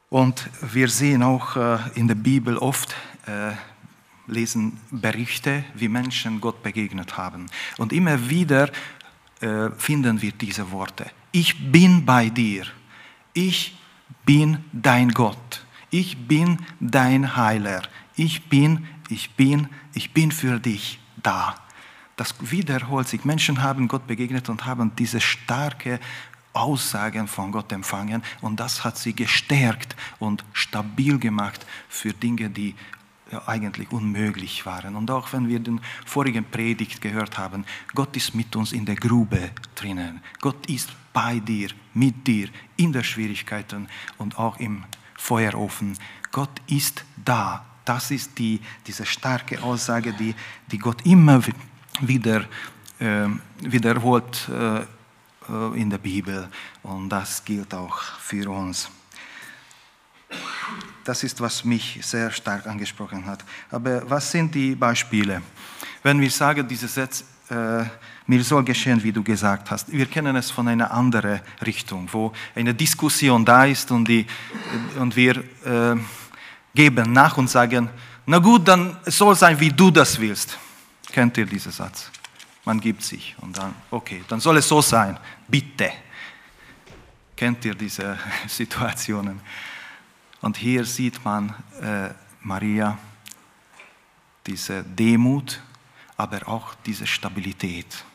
Und 0.09 0.49
wir 0.61 0.89
sehen 0.89 1.23
auch 1.23 1.55
äh, 1.55 1.79
in 1.95 2.07
der 2.07 2.15
Bibel 2.15 2.57
oft, 2.57 2.95
äh, 3.25 3.53
lesen 4.27 4.79
Berichte, 4.91 5.65
wie 5.73 5.87
Menschen 5.87 6.39
Gott 6.39 6.61
begegnet 6.61 7.17
haben. 7.17 7.47
Und 7.77 7.91
immer 7.91 8.29
wieder 8.29 8.69
äh, 9.41 9.69
finden 9.71 10.21
wir 10.21 10.31
diese 10.31 10.71
Worte. 10.71 11.09
Ich 11.33 11.71
bin 11.71 12.05
bei 12.05 12.29
dir. 12.29 12.65
Ich 13.33 13.77
bin 14.25 14.63
dein 14.71 15.09
Gott. 15.09 15.65
Ich 15.89 16.17
bin 16.27 16.59
dein 16.79 17.35
Heiler 17.35 17.83
ich 18.15 18.49
bin, 18.49 18.87
ich 19.09 19.31
bin, 19.31 19.67
ich 19.93 20.13
bin 20.13 20.31
für 20.31 20.59
dich 20.59 20.99
da. 21.21 21.55
Das 22.15 22.35
wiederholt 22.39 23.07
sich. 23.07 23.25
Menschen 23.25 23.61
haben 23.63 23.87
Gott 23.87 24.05
begegnet 24.05 24.49
und 24.49 24.65
haben 24.65 24.95
diese 24.95 25.19
starke 25.19 25.99
Aussagen 26.53 27.27
von 27.27 27.51
Gott 27.51 27.71
empfangen 27.71 28.21
und 28.41 28.59
das 28.59 28.83
hat 28.83 28.97
sie 28.99 29.13
gestärkt 29.13 29.95
und 30.19 30.45
stabil 30.53 31.17
gemacht 31.17 31.65
für 31.89 32.13
Dinge, 32.13 32.51
die 32.51 32.75
eigentlich 33.47 33.91
unmöglich 33.91 34.63
waren. 34.67 34.95
Und 34.95 35.09
auch 35.09 35.33
wenn 35.33 35.47
wir 35.47 35.59
den 35.59 35.81
vorigen 36.05 36.45
Predigt 36.45 37.01
gehört 37.01 37.39
haben, 37.39 37.65
Gott 37.95 38.15
ist 38.15 38.35
mit 38.35 38.55
uns 38.55 38.71
in 38.71 38.85
der 38.85 38.95
Grube 38.95 39.49
drinnen. 39.73 40.21
Gott 40.39 40.67
ist 40.67 40.89
bei 41.13 41.39
dir, 41.39 41.69
mit 41.93 42.25
dir, 42.27 42.49
in 42.75 42.91
der 42.91 43.03
Schwierigkeiten 43.03 43.87
und 44.17 44.37
auch 44.37 44.59
im 44.59 44.83
Feuerofen. 45.15 45.97
Gott 46.31 46.61
ist 46.67 47.05
da 47.23 47.65
das 47.85 48.11
ist 48.11 48.37
die, 48.37 48.61
diese 48.85 49.05
starke 49.05 49.61
Aussage, 49.61 50.13
die, 50.13 50.33
die 50.71 50.77
Gott 50.77 51.05
immer 51.05 51.41
wieder 51.99 52.45
äh, 52.99 53.27
wiederholt 53.59 54.49
äh, 54.49 54.81
in 55.75 55.89
der 55.89 55.97
Bibel. 55.97 56.47
Und 56.83 57.09
das 57.09 57.43
gilt 57.43 57.73
auch 57.73 58.01
für 58.01 58.49
uns. 58.49 58.89
Das 61.03 61.23
ist, 61.23 61.41
was 61.41 61.65
mich 61.65 61.99
sehr 62.01 62.31
stark 62.31 62.65
angesprochen 62.65 63.25
hat. 63.25 63.43
Aber 63.69 64.09
was 64.09 64.31
sind 64.31 64.55
die 64.55 64.73
Beispiele? 64.73 65.41
Wenn 66.01 66.21
wir 66.21 66.31
sagen, 66.31 66.65
dieser 66.65 66.87
Satz, 66.87 67.25
äh, 67.49 67.83
mir 68.27 68.43
soll 68.43 68.63
geschehen, 68.63 69.03
wie 69.03 69.11
du 69.11 69.23
gesagt 69.23 69.69
hast. 69.69 69.91
Wir 69.91 70.05
kennen 70.05 70.35
es 70.35 70.49
von 70.49 70.67
einer 70.67 70.91
anderen 70.91 71.41
Richtung, 71.65 72.07
wo 72.11 72.31
eine 72.55 72.73
Diskussion 72.73 73.43
da 73.43 73.65
ist 73.65 73.91
und, 73.91 74.07
die, 74.07 74.25
und 74.97 75.15
wir 75.15 75.37
äh, 75.65 75.95
geben 76.73 77.11
nach 77.11 77.37
und 77.37 77.49
sagen, 77.49 77.89
na 78.25 78.39
gut, 78.39 78.67
dann 78.67 78.97
soll 79.05 79.35
sein, 79.35 79.59
wie 79.59 79.69
du 79.69 79.91
das 79.91 80.19
willst. 80.19 80.57
Kennt 81.11 81.37
ihr 81.37 81.45
diesen 81.45 81.71
Satz? 81.71 82.09
Man 82.65 82.79
gibt 82.79 83.03
sich 83.03 83.35
und 83.41 83.57
dann, 83.57 83.75
okay, 83.91 84.23
dann 84.27 84.39
soll 84.39 84.57
es 84.57 84.67
so 84.67 84.81
sein, 84.81 85.17
bitte. 85.47 85.91
Kennt 87.35 87.65
ihr 87.65 87.75
diese 87.75 88.17
Situationen? 88.47 89.41
Und 90.39 90.57
hier 90.57 90.85
sieht 90.85 91.23
man 91.23 91.53
äh, 91.81 92.09
Maria, 92.41 92.97
diese 94.45 94.83
Demut, 94.83 95.61
aber 96.17 96.47
auch 96.47 96.75
diese 96.85 97.07
Stabilität. 97.07 98.05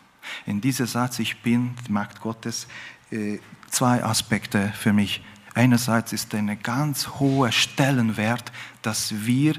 In 0.46 0.60
diesem 0.60 0.86
Satz, 0.86 1.18
ich 1.18 1.40
bin 1.42 1.74
die 1.86 1.92
Magd 1.92 2.20
Gottes, 2.20 2.68
äh, 3.10 3.38
zwei 3.70 4.04
Aspekte 4.04 4.72
für 4.76 4.92
mich 4.92 5.22
Einerseits 5.58 6.12
ist 6.12 6.32
ein 6.36 6.62
ganz 6.62 7.08
hoher 7.18 7.50
Stellenwert, 7.50 8.52
dass 8.80 9.26
wir 9.26 9.54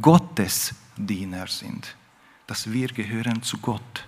Gottes 0.00 0.76
Diener 0.96 1.48
sind, 1.48 1.96
dass 2.46 2.70
wir 2.70 2.86
gehören 2.86 3.42
zu 3.42 3.58
Gott. 3.58 4.06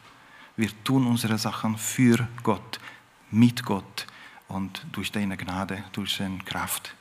Wir 0.57 0.71
tun 0.85 1.05
unsere 1.05 1.39
Sachen 1.39 1.77
für 1.79 2.29
Gott, 2.45 2.79
mit 3.33 3.65
Gott 3.65 4.07
und 4.47 4.87
durch 4.93 5.11
deine 5.11 5.37
Gnade, 5.37 5.83
durch 5.91 6.15
seine 6.15 6.39
Kraft. 6.45 6.95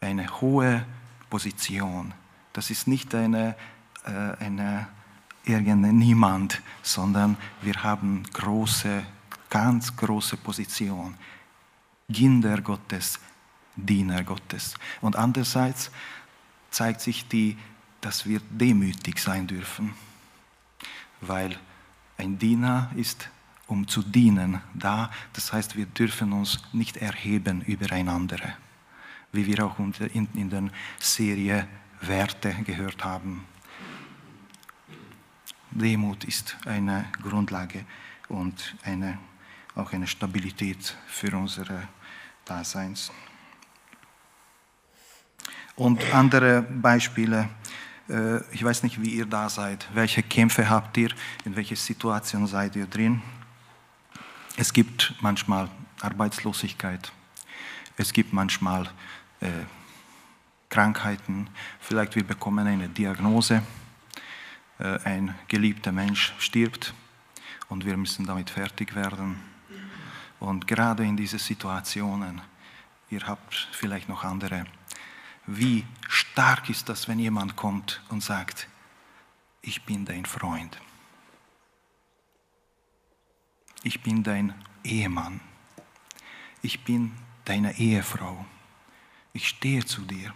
Eine 0.00 0.40
hohe 0.40 0.86
Position. 1.28 2.14
Das 2.54 2.70
ist 2.70 2.86
nicht 2.86 3.14
eine, 3.14 3.54
äh, 4.06 4.44
eine 4.44 4.88
irgendein 5.46 5.96
Niemand, 5.96 6.60
sondern 6.82 7.36
wir 7.62 7.82
haben 7.82 8.22
große, 8.32 9.02
ganz 9.48 9.96
große 9.96 10.36
Position. 10.36 11.14
Kinder 12.12 12.60
Gottes, 12.60 13.18
Diener 13.74 14.22
Gottes. 14.24 14.74
Und 15.00 15.16
andererseits 15.16 15.90
zeigt 16.70 17.00
sich 17.00 17.26
die, 17.28 17.56
dass 18.00 18.26
wir 18.26 18.40
demütig 18.50 19.18
sein 19.18 19.46
dürfen, 19.46 19.94
weil 21.20 21.58
ein 22.18 22.38
Diener 22.38 22.90
ist, 22.94 23.28
um 23.66 23.88
zu 23.88 24.02
dienen, 24.02 24.60
da. 24.74 25.10
Das 25.32 25.52
heißt, 25.52 25.76
wir 25.76 25.86
dürfen 25.86 26.32
uns 26.32 26.62
nicht 26.72 26.96
erheben 26.98 27.62
über 27.62 27.90
einander, 27.92 28.38
wie 29.32 29.46
wir 29.46 29.66
auch 29.66 29.78
in 29.78 30.50
der 30.50 30.70
Serie 31.00 31.66
Werte 32.00 32.54
gehört 32.64 33.04
haben. 33.04 33.44
Demut 35.78 36.24
ist 36.24 36.56
eine 36.64 37.06
Grundlage 37.22 37.84
und 38.28 38.76
eine, 38.82 39.18
auch 39.74 39.92
eine 39.92 40.06
Stabilität 40.06 40.96
für 41.06 41.36
unsere 41.36 41.88
Daseins. 42.44 43.12
Und 45.74 46.02
andere 46.14 46.62
Beispiele, 46.62 47.50
äh, 48.08 48.38
ich 48.52 48.64
weiß 48.64 48.82
nicht, 48.82 49.00
wie 49.02 49.10
ihr 49.10 49.26
da 49.26 49.48
seid, 49.48 49.86
welche 49.92 50.22
Kämpfe 50.22 50.68
habt 50.68 50.96
ihr, 50.96 51.10
in 51.44 51.54
welcher 51.54 51.76
Situation 51.76 52.46
seid 52.46 52.76
ihr 52.76 52.86
drin. 52.86 53.20
Es 54.56 54.72
gibt 54.72 55.14
manchmal 55.20 55.68
Arbeitslosigkeit, 56.00 57.12
es 57.98 58.12
gibt 58.12 58.32
manchmal 58.32 58.88
äh, 59.40 59.50
Krankheiten, 60.70 61.48
vielleicht 61.80 62.16
wir 62.16 62.24
bekommen 62.24 62.66
eine 62.66 62.88
Diagnose, 62.88 63.62
ein 64.78 65.34
geliebter 65.48 65.92
Mensch 65.92 66.34
stirbt 66.38 66.94
und 67.68 67.84
wir 67.84 67.96
müssen 67.96 68.26
damit 68.26 68.50
fertig 68.50 68.94
werden. 68.94 69.40
Und 70.38 70.66
gerade 70.66 71.04
in 71.04 71.16
diesen 71.16 71.38
Situationen, 71.38 72.40
ihr 73.10 73.26
habt 73.26 73.68
vielleicht 73.72 74.08
noch 74.08 74.24
andere, 74.24 74.66
wie 75.46 75.84
stark 76.08 76.68
ist 76.68 76.88
das, 76.88 77.08
wenn 77.08 77.18
jemand 77.18 77.56
kommt 77.56 78.02
und 78.08 78.22
sagt, 78.22 78.68
ich 79.62 79.84
bin 79.84 80.04
dein 80.04 80.26
Freund, 80.26 80.78
ich 83.82 84.02
bin 84.02 84.22
dein 84.22 84.54
Ehemann, 84.84 85.40
ich 86.62 86.84
bin 86.84 87.12
deine 87.44 87.78
Ehefrau, 87.78 88.44
ich 89.32 89.48
stehe 89.48 89.84
zu 89.84 90.02
dir 90.02 90.34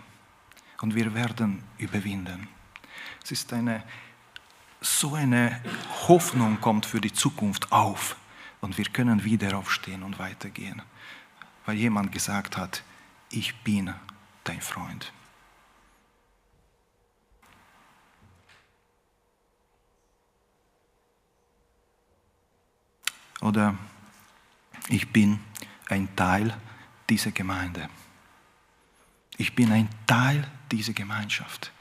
und 0.81 0.95
wir 0.95 1.15
werden 1.15 1.63
überwinden. 1.79 2.49
Es 3.23 3.33
ist 3.33 3.53
eine, 3.53 3.83
so 4.81 5.15
eine 5.15 5.61
Hoffnung 6.09 6.61
kommt 6.61 6.87
für 6.87 7.01
die 7.01 7.13
Zukunft 7.13 7.71
auf 7.73 8.17
und 8.61 8.79
wir 8.79 8.87
können 8.87 9.25
wieder 9.25 9.57
aufstehen 9.57 10.03
und 10.03 10.19
weitergehen, 10.19 10.83
weil 11.67 11.77
jemand 11.77 12.13
gesagt 12.13 12.57
hat, 12.57 12.83
ich 13.31 13.55
bin 13.63 13.95
dein 14.45 14.61
Freund. 14.61 15.13
Oder 23.41 23.75
ich 24.89 25.13
bin 25.13 25.41
ein 25.89 26.15
Teil 26.15 26.55
dieser 27.09 27.31
Gemeinde. 27.31 27.89
Ich 29.39 29.55
bin 29.55 29.73
ein 29.73 29.89
Teil 30.07 30.47
dieser 30.71 30.93
Gemeinschaft. 30.93 31.73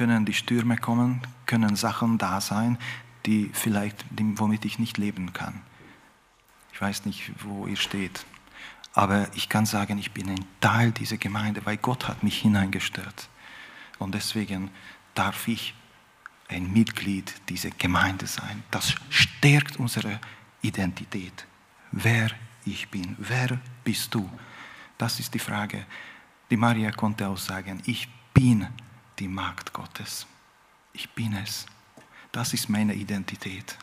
Können 0.00 0.24
die 0.24 0.32
Stürme 0.32 0.78
kommen, 0.78 1.20
können 1.44 1.76
Sachen 1.76 2.16
da 2.16 2.40
sein, 2.40 2.78
die 3.26 3.50
vielleicht, 3.52 4.02
womit 4.18 4.64
ich 4.64 4.78
nicht 4.78 4.96
leben 4.96 5.34
kann. 5.34 5.60
Ich 6.72 6.80
weiß 6.80 7.04
nicht, 7.04 7.30
wo 7.44 7.66
ihr 7.66 7.76
steht. 7.76 8.24
Aber 8.94 9.28
ich 9.34 9.50
kann 9.50 9.66
sagen, 9.66 9.98
ich 9.98 10.12
bin 10.12 10.30
ein 10.30 10.46
Teil 10.62 10.92
dieser 10.92 11.18
Gemeinde, 11.18 11.66
weil 11.66 11.76
Gott 11.76 12.08
hat 12.08 12.22
mich 12.22 12.38
hineingestellt. 12.38 13.28
Und 13.98 14.14
deswegen 14.14 14.70
darf 15.14 15.46
ich 15.46 15.74
ein 16.48 16.72
Mitglied 16.72 17.34
dieser 17.50 17.68
Gemeinde 17.68 18.26
sein. 18.26 18.62
Das 18.70 18.94
stärkt 19.10 19.76
unsere 19.76 20.18
Identität. 20.62 21.44
Wer 21.92 22.30
ich 22.64 22.88
bin. 22.88 23.16
Wer 23.18 23.60
bist 23.84 24.14
du? 24.14 24.30
Das 24.96 25.20
ist 25.20 25.34
die 25.34 25.38
Frage. 25.38 25.84
Die 26.50 26.56
Maria 26.56 26.90
konnte 26.90 27.28
auch 27.28 27.36
sagen, 27.36 27.82
ich 27.84 28.08
bin 28.32 28.66
die 29.20 29.28
Magd 29.28 29.72
Gottes. 29.72 30.26
Ich 30.92 31.08
bin 31.10 31.34
es. 31.34 31.66
Das 32.32 32.54
ist 32.54 32.68
meine 32.68 32.94
Identität. 32.94 33.76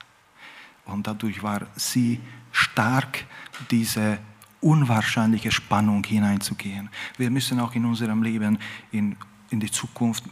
Und 0.85 1.05
dadurch 1.05 1.43
war 1.43 1.67
sie 1.75 2.19
stark, 2.51 3.25
diese 3.69 4.19
unwahrscheinliche 4.61 5.51
Spannung 5.51 6.03
hineinzugehen. 6.03 6.89
Wir 7.17 7.29
müssen 7.29 7.59
auch 7.59 7.75
in 7.75 7.85
unserem 7.85 8.23
Leben 8.23 8.57
in, 8.91 9.15
in 9.51 9.59
die 9.59 9.71
Zukunft, 9.71 10.23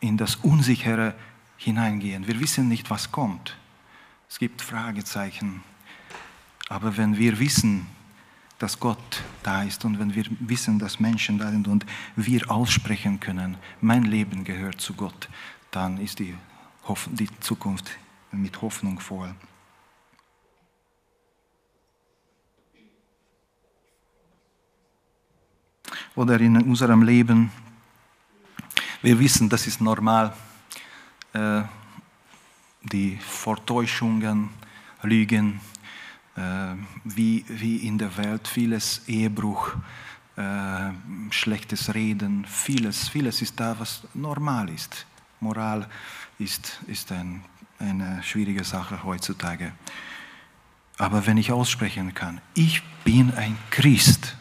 in 0.00 0.16
das 0.16 0.36
Unsichere 0.36 1.14
hineingehen. 1.58 2.26
Wir 2.26 2.40
wissen 2.40 2.68
nicht, 2.68 2.88
was 2.88 3.12
kommt. 3.12 3.56
Es 4.28 4.38
gibt 4.38 4.62
Fragezeichen. 4.62 5.62
Aber 6.68 6.96
wenn 6.96 7.16
wir 7.16 7.38
wissen, 7.38 7.86
dass 8.58 8.80
Gott 8.80 9.22
da 9.42 9.62
ist 9.62 9.84
und 9.84 9.98
wenn 9.98 10.14
wir 10.14 10.24
wissen, 10.40 10.78
dass 10.78 10.98
Menschen 10.98 11.38
da 11.38 11.50
sind 11.50 11.68
und 11.68 11.84
wir 12.16 12.50
aussprechen 12.50 13.20
können, 13.20 13.56
mein 13.80 14.04
Leben 14.04 14.44
gehört 14.44 14.80
zu 14.80 14.94
Gott, 14.94 15.28
dann 15.70 15.98
ist 15.98 16.18
die, 16.18 16.34
die 17.12 17.28
Zukunft 17.40 17.98
mit 18.32 18.60
Hoffnung 18.62 18.98
voll. 18.98 19.34
Oder 26.14 26.40
in 26.40 26.56
unserem 26.56 27.02
Leben, 27.02 27.50
wir 29.02 29.18
wissen, 29.18 29.50
das 29.50 29.66
ist 29.66 29.82
normal, 29.82 30.34
äh, 31.34 31.62
die 32.82 33.18
Vortäuschungen, 33.18 34.48
Lügen, 35.02 35.60
wie, 37.04 37.44
wie 37.48 37.76
in 37.78 37.98
der 37.98 38.16
Welt 38.16 38.46
vieles 38.46 39.02
Ehebruch, 39.06 39.74
äh, 40.36 40.90
schlechtes 41.30 41.94
Reden, 41.94 42.44
vieles, 42.44 43.08
vieles 43.08 43.40
ist 43.40 43.58
da, 43.58 43.78
was 43.78 44.02
normal 44.12 44.68
ist. 44.68 45.06
Moral 45.40 45.88
ist, 46.38 46.78
ist 46.86 47.10
ein, 47.12 47.42
eine 47.78 48.22
schwierige 48.22 48.64
Sache 48.64 49.02
heutzutage. 49.04 49.72
Aber 50.98 51.26
wenn 51.26 51.36
ich 51.36 51.52
aussprechen 51.52 52.14
kann, 52.14 52.40
ich 52.54 52.82
bin 53.04 53.32
ein 53.34 53.56
Christ, 53.70 54.36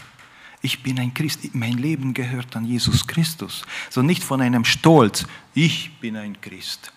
ich 0.62 0.82
bin 0.82 1.00
ein 1.00 1.14
Christ, 1.14 1.54
mein 1.54 1.78
Leben 1.78 2.14
gehört 2.14 2.56
an 2.56 2.66
Jesus 2.66 3.06
Christus. 3.08 3.66
So 3.90 4.02
nicht 4.02 4.24
von 4.24 4.42
einem 4.42 4.66
Stolz, 4.66 5.28
ich 5.54 6.00
bin 6.00 6.18
ein 6.18 6.42
Christ. 6.42 6.92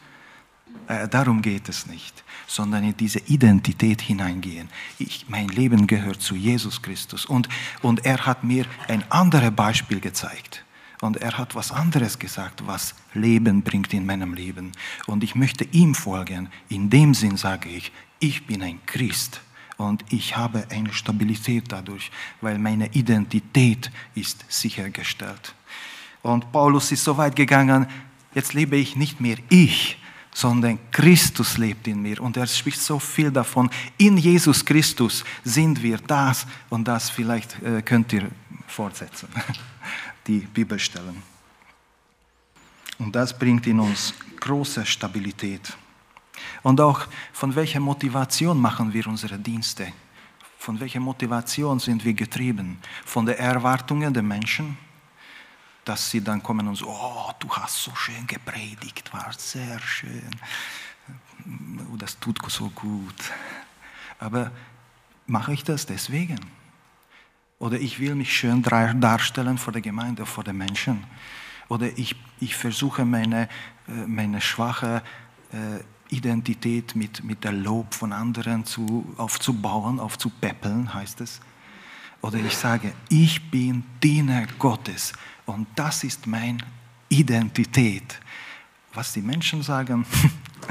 Äh, 0.87 1.09
darum 1.09 1.43
geht 1.43 1.69
es 1.69 1.87
nicht 1.87 2.25
sondern 2.49 2.83
in 2.83 2.97
diese 2.97 3.21
Identität 3.21 4.01
hineingehen. 4.01 4.69
Ich, 4.99 5.27
mein 5.29 5.49
Leben 5.49 5.87
gehört 5.87 6.21
zu 6.21 6.35
Jesus 6.35 6.83
Christus. 6.83 7.27
Und, 7.27 7.49
und 7.83 8.05
er 8.05 8.27
hat 8.27 8.43
mir 8.43 8.65
ein 8.89 9.05
anderes 9.11 9.55
Beispiel 9.55 10.01
gezeigt. 10.01 10.65
Und 11.01 11.19
er 11.19 11.39
hat 11.39 11.55
was 11.55 11.71
anderes 11.71 12.19
gesagt, 12.19 12.67
was 12.67 12.95
Leben 13.15 13.63
bringt 13.63 13.93
in 13.93 14.05
meinem 14.05 14.35
Leben. 14.35 14.73
Und 15.07 15.23
ich 15.23 15.37
möchte 15.37 15.65
ihm 15.65 15.95
folgen. 15.95 16.49
In 16.69 16.91
dem 16.91 17.15
Sinn 17.15 17.37
sage 17.37 17.69
ich, 17.69 17.93
ich 18.19 18.47
bin 18.47 18.63
ein 18.63 18.81
Christ. 18.87 19.41
Und 19.77 20.05
ich 20.11 20.37
habe 20.37 20.67
eine 20.71 20.93
Stabilität 20.93 21.65
dadurch, 21.69 22.11
weil 22.41 22.59
meine 22.59 22.93
Identität 22.95 23.93
ist 24.17 24.45
sichergestellt. 24.49 25.55
Und 26.23 26.51
Paulus 26.51 26.91
ist 26.91 27.05
so 27.05 27.17
weit 27.17 27.37
gegangen, 27.37 27.87
jetzt 28.35 28.55
lebe 28.55 28.77
ich 28.77 28.97
nicht 28.97 29.21
mehr 29.21 29.37
ich, 29.51 29.99
sondern 30.33 30.79
Christus 30.91 31.59
lebt 31.59 31.87
in 31.89 32.01
mir. 32.01 32.21
Und 32.21 32.37
er 32.37 32.47
spricht 32.47 32.81
so 32.81 32.99
viel 32.99 33.31
davon. 33.31 33.71
In 33.97 34.17
Jesus 34.17 34.65
Christus 34.65 35.25
sind 35.45 35.83
wir 35.83 35.99
das 35.99 36.47
und 36.69 36.87
das. 36.87 37.11
Vielleicht 37.11 37.61
äh, 37.63 37.83
könnt 37.83 38.13
ihr 38.13 38.31
fortsetzen, 38.67 39.29
die 40.27 40.41
Bibelstellen. 40.41 41.23
Und 42.99 43.15
das 43.15 43.37
bringt 43.37 43.67
in 43.67 43.81
uns 43.81 44.15
große 44.41 44.85
Stabilität. 44.85 45.77
Und 46.63 46.81
auch 46.81 47.07
von 47.33 47.55
welcher 47.55 47.81
Motivation 47.81 48.61
machen 48.61 48.93
wir 48.93 49.07
unsere 49.07 49.39
Dienste? 49.39 49.93
Von 50.59 50.79
welcher 50.81 51.01
Motivation 51.01 51.79
sind 51.79 52.05
wir 52.05 52.15
getrieben? 52.15 52.79
Von 53.05 53.27
den 53.27 53.37
Erwartungen 53.37 54.13
der 54.13 54.23
Menschen? 54.23 54.77
Dass 55.89 56.11
sie 56.11 56.21
dann 56.21 56.43
kommen 56.43 56.69
und 56.69 56.75
so, 56.75 56.87
oh, 56.87 57.33
du 57.39 57.49
hast 57.51 57.83
so 57.83 57.95
schön 57.95 58.27
gepredigt, 58.27 59.13
war 59.13 59.33
sehr 59.37 59.79
schön. 59.81 60.31
Oh, 61.91 61.97
das 61.97 62.19
tut 62.19 62.39
so 62.51 62.69
gut. 62.71 63.33
Aber 64.19 64.51
mache 65.27 65.55
ich 65.55 65.65
das 65.65 65.87
deswegen? 65.87 66.39
Oder 67.59 67.81
ich 67.81 67.99
will 68.01 68.15
mich 68.15 68.37
schön 68.37 68.63
darstellen 68.63 69.57
vor 69.57 69.73
der 69.73 69.83
Gemeinde, 69.83 70.27
vor 70.27 70.45
den 70.45 70.59
Menschen. 70.59 71.05
Oder 71.69 71.97
ich, 71.97 72.17
ich 72.39 72.55
versuche 72.55 73.05
meine, 73.05 73.49
äh, 73.89 74.07
meine 74.07 74.41
schwache 74.41 75.03
äh, 75.53 76.15
Identität 76.15 76.95
mit, 76.97 77.25
mit 77.25 77.45
der 77.45 77.53
Lob 77.53 77.95
von 77.95 78.13
anderen 78.13 78.65
zu, 78.65 79.15
aufzubauen, 79.17 80.01
aufzupäppeln, 80.01 80.93
heißt 80.93 81.21
es. 81.23 81.41
Oder 82.21 82.39
ich 82.39 82.57
sage, 82.57 82.93
ich 83.09 83.51
bin 83.51 83.85
Diener 84.03 84.47
Gottes 84.59 85.13
und 85.49 85.67
das 85.75 86.05
ist 86.05 86.27
meine 86.27 86.59
Identität. 87.09 88.21
Was 88.93 89.13
die 89.13 89.23
Menschen 89.23 89.63
sagen, 89.63 90.05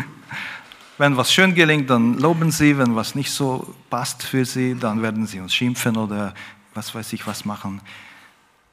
wenn 0.98 1.18
was 1.18 1.34
schön 1.34 1.56
gelingt, 1.56 1.90
dann 1.90 2.18
loben 2.20 2.52
sie, 2.52 2.78
wenn 2.78 2.96
was 2.96 3.16
nicht 3.16 3.32
so 3.32 3.74
passt 3.90 4.24
für 4.24 4.46
sie, 4.46 4.76
dann 4.76 5.02
werden 5.02 5.26
sie 5.26 5.40
uns 5.40 5.54
schimpfen 5.54 5.98
oder 5.98 6.34
was 6.74 6.94
weiß 6.94 7.13
ich 7.13 7.26
was 7.26 7.44
machen. 7.44 7.82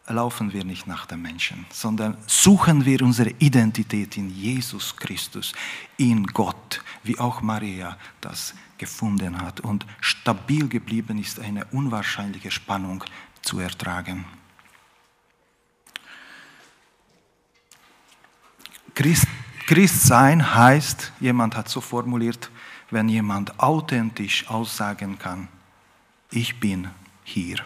Laufen 0.07 0.53
wir 0.53 0.65
nicht 0.65 0.87
nach 0.87 1.07
den 1.07 1.23
Menschen, 1.23 1.65
sondern 1.71 2.19
suchen 2.27 2.85
wir 2.85 3.01
unsere 3.01 3.31
Identität 3.39 4.19
in 4.19 4.29
Jesus 4.29 4.95
Christus, 4.95 5.55
in 5.97 6.27
Gott, 6.27 6.83
wie 7.03 7.19
auch 7.19 7.41
Maria 7.41 7.97
das 8.21 8.55
gefunden 8.77 9.41
hat. 9.41 9.61
Und 9.61 9.87
stabil 10.03 10.69
geblieben 10.69 11.17
ist 11.17 11.41
eine 11.41 11.65
unwahrscheinliche 11.67 12.51
Spannung 12.51 13.03
zu 13.41 13.59
ertragen. 13.61 14.27
Christ, 18.95 19.27
Christ 19.67 20.03
sein 20.03 20.55
heißt, 20.55 21.13
jemand 21.21 21.57
hat 21.57 21.69
so 21.69 21.81
formuliert, 21.81 22.51
wenn 22.91 23.09
jemand 23.09 23.59
authentisch 23.59 24.49
aussagen 24.49 25.19
kann, 25.19 25.49
ich 26.31 26.61
bin 26.61 26.91
hier. 27.25 27.65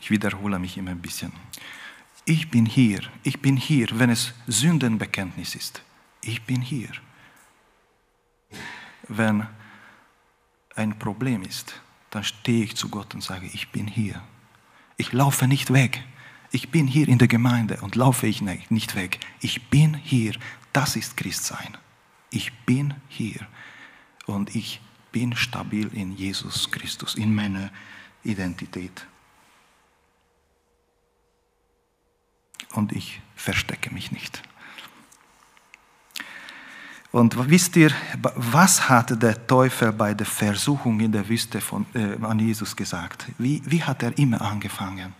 Ich 0.00 0.10
wiederhole 0.10 0.58
mich 0.58 0.76
immer 0.76 0.90
ein 0.90 1.00
bisschen. 1.00 1.32
Ich 2.24 2.50
bin 2.50 2.66
hier, 2.66 3.00
ich 3.22 3.40
bin 3.40 3.56
hier, 3.56 3.88
wenn 3.92 4.10
es 4.10 4.32
Sündenbekenntnis 4.46 5.54
ist. 5.54 5.82
Ich 6.22 6.42
bin 6.44 6.60
hier. 6.60 6.90
Wenn 9.08 9.46
ein 10.74 10.98
Problem 10.98 11.42
ist, 11.42 11.80
dann 12.10 12.24
stehe 12.24 12.64
ich 12.64 12.76
zu 12.76 12.88
Gott 12.88 13.14
und 13.14 13.22
sage, 13.22 13.46
ich 13.52 13.70
bin 13.70 13.86
hier. 13.86 14.22
Ich 14.96 15.12
laufe 15.12 15.46
nicht 15.46 15.72
weg. 15.72 16.02
Ich 16.52 16.70
bin 16.70 16.86
hier 16.86 17.08
in 17.08 17.18
der 17.18 17.28
Gemeinde 17.28 17.78
und 17.82 17.94
laufe 17.94 18.26
ich 18.26 18.42
nicht 18.42 18.96
weg. 18.96 19.20
Ich 19.40 19.68
bin 19.68 19.94
hier. 19.94 20.34
Das 20.72 20.96
ist 20.96 21.16
Christsein. 21.16 21.76
Ich 22.30 22.52
bin 22.64 22.94
hier 23.08 23.46
und 24.26 24.54
ich 24.54 24.80
bin 25.12 25.34
stabil 25.34 25.88
in 25.92 26.16
Jesus 26.16 26.70
Christus, 26.70 27.16
in 27.16 27.34
meiner 27.34 27.70
Identität. 28.22 29.06
Und 32.72 32.92
ich 32.92 33.20
verstecke 33.34 33.92
mich 33.92 34.12
nicht. 34.12 34.42
Und 37.10 37.50
wisst 37.50 37.74
ihr, 37.74 37.90
was 38.36 38.88
hat 38.88 39.20
der 39.20 39.44
Teufel 39.44 39.92
bei 39.92 40.14
der 40.14 40.26
Versuchung 40.26 41.00
in 41.00 41.10
der 41.10 41.28
Wüste 41.28 41.60
von, 41.60 41.84
äh, 41.94 42.24
an 42.24 42.38
Jesus 42.38 42.76
gesagt? 42.76 43.26
Wie, 43.38 43.60
wie 43.66 43.82
hat 43.82 44.04
er 44.04 44.16
immer 44.16 44.40
angefangen? 44.40 45.12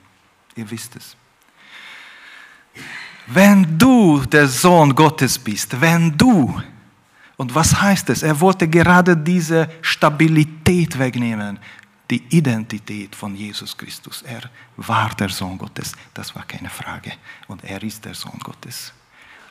Ihr 0.60 0.70
wisst 0.70 0.94
es. 0.96 1.16
Wenn 3.26 3.78
du 3.78 4.22
der 4.26 4.46
Sohn 4.46 4.94
Gottes 4.94 5.38
bist, 5.38 5.80
wenn 5.80 6.16
du, 6.18 6.60
und 7.38 7.54
was 7.54 7.80
heißt 7.80 8.10
es? 8.10 8.22
Er 8.22 8.38
wollte 8.38 8.68
gerade 8.68 9.16
diese 9.16 9.70
Stabilität 9.80 10.98
wegnehmen, 10.98 11.58
die 12.10 12.22
Identität 12.28 13.16
von 13.16 13.34
Jesus 13.34 13.74
Christus. 13.74 14.20
Er 14.20 14.42
war 14.76 15.08
der 15.14 15.30
Sohn 15.30 15.56
Gottes, 15.56 15.94
das 16.12 16.34
war 16.34 16.44
keine 16.44 16.68
Frage. 16.68 17.12
Und 17.48 17.64
er 17.64 17.82
ist 17.82 18.04
der 18.04 18.14
Sohn 18.14 18.38
Gottes. 18.40 18.92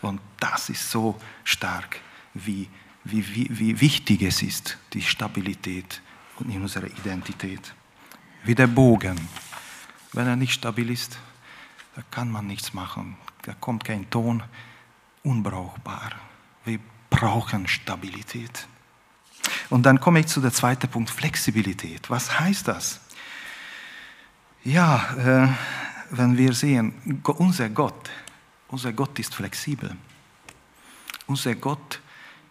Und 0.04 0.22
das 0.40 0.70
ist 0.70 0.92
so 0.92 1.20
stark 1.44 2.00
wie, 2.36 2.68
wie, 3.06 3.26
wie, 3.34 3.48
wie 3.50 3.82
wichtig 3.82 4.22
es 4.22 4.44
ist, 4.44 4.78
die 4.94 5.02
Stabilität 5.02 6.02
in 6.42 6.62
unserer 6.62 6.86
Identität. 6.86 7.74
Wie 8.44 8.54
der 8.54 8.68
Bogen. 8.68 9.18
Wenn 10.14 10.28
er 10.28 10.36
nicht 10.36 10.54
stabil 10.54 10.90
ist, 10.90 11.18
da 11.96 12.02
kann 12.12 12.32
man 12.32 12.48
nichts 12.48 12.74
machen. 12.74 13.18
Da 13.44 13.54
kommt 13.54 13.84
kein 13.84 14.10
Ton. 14.10 14.44
Unbrauchbar. 15.24 16.12
Wir 16.66 16.80
brauchen 17.10 17.68
Stabilität. 17.68 18.68
Und 19.70 19.84
dann 19.84 20.00
komme 20.00 20.22
ich 20.22 20.28
zu 20.28 20.42
der 20.42 20.52
zweiten 20.52 20.88
Punkt, 20.88 21.10
Flexibilität. 21.10 22.10
Was 22.10 22.40
heißt 22.40 22.68
das? 22.68 23.02
Ja, 24.64 25.16
äh, 25.18 25.48
wenn 26.12 26.38
wir 26.38 26.54
sehen, 26.54 27.22
unser 27.24 27.70
Gott, 27.70 28.10
unser 28.68 28.94
Gott 28.94 29.18
ist 29.20 29.36
flexibel. 29.36 29.96
Unser 31.28 31.56
Gott 31.56 32.00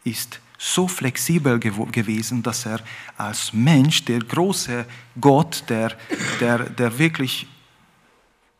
ist 0.04 0.40
so 0.58 0.88
flexibel 0.88 1.60
gewesen, 1.60 2.42
dass 2.42 2.66
er 2.66 2.80
als 3.16 3.52
Mensch, 3.52 4.04
der 4.04 4.18
große 4.18 4.84
Gott, 5.20 5.64
der, 5.68 5.96
der, 6.40 6.58
der 6.58 6.98
wirklich 6.98 7.46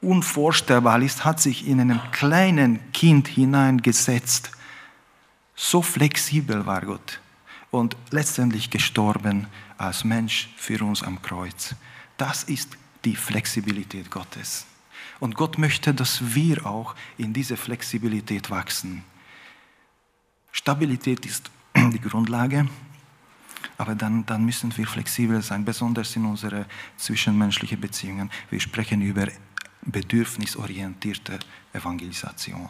unvorstellbar 0.00 1.02
ist, 1.02 1.24
hat 1.24 1.40
sich 1.40 1.66
in 1.66 1.80
einen 1.80 2.00
kleinen 2.12 2.92
Kind 2.92 3.26
hineingesetzt. 3.26 4.52
So 5.56 5.82
flexibel 5.82 6.64
war 6.66 6.82
Gott 6.82 7.20
und 7.72 7.96
letztendlich 8.10 8.70
gestorben 8.70 9.48
als 9.76 10.04
Mensch 10.04 10.50
für 10.56 10.82
uns 10.84 11.02
am 11.02 11.20
Kreuz. 11.20 11.74
Das 12.16 12.44
ist 12.44 12.76
die 13.04 13.16
Flexibilität 13.16 14.08
Gottes. 14.08 14.66
Und 15.18 15.34
Gott 15.34 15.58
möchte, 15.58 15.92
dass 15.92 16.34
wir 16.34 16.64
auch 16.64 16.94
in 17.16 17.32
diese 17.32 17.56
Flexibilität 17.56 18.50
wachsen. 18.50 19.02
Stabilität 20.52 21.26
ist 21.26 21.50
die 21.92 22.00
Grundlage, 22.00 22.68
aber 23.76 23.94
dann, 23.94 24.26
dann 24.26 24.44
müssen 24.44 24.76
wir 24.76 24.86
flexibel 24.86 25.40
sein, 25.42 25.64
besonders 25.64 26.14
in 26.16 26.24
unseren 26.24 26.64
zwischenmenschlichen 26.96 27.80
Beziehungen. 27.80 28.30
Wir 28.50 28.60
sprechen 28.60 29.02
über 29.02 29.28
bedürfnisorientierte 29.82 31.38
Evangelisation. 31.72 32.68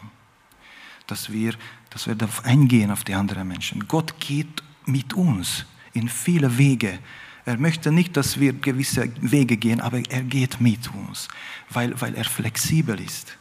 Dass 1.07 1.31
wir, 1.31 1.55
dass 1.89 2.05
wir 2.05 2.15
darauf 2.15 2.45
eingehen 2.45 2.91
auf 2.91 3.03
die 3.03 3.15
anderen 3.15 3.47
Menschen. 3.47 3.87
Gott 3.87 4.19
geht 4.19 4.63
mit 4.85 5.13
uns 5.13 5.65
in 5.93 6.07
viele 6.07 6.57
Wege. 6.57 6.99
Er 7.45 7.57
möchte 7.57 7.91
nicht, 7.91 8.15
dass 8.15 8.39
wir 8.39 8.53
gewisse 8.53 9.11
Wege 9.21 9.57
gehen, 9.57 9.81
aber 9.81 9.99
er 10.11 10.21
geht 10.21 10.61
mit 10.61 10.93
uns, 10.93 11.27
weil, 11.71 11.99
weil 11.99 12.13
er 12.13 12.25
flexibel 12.25 12.99
ist. 12.99 13.35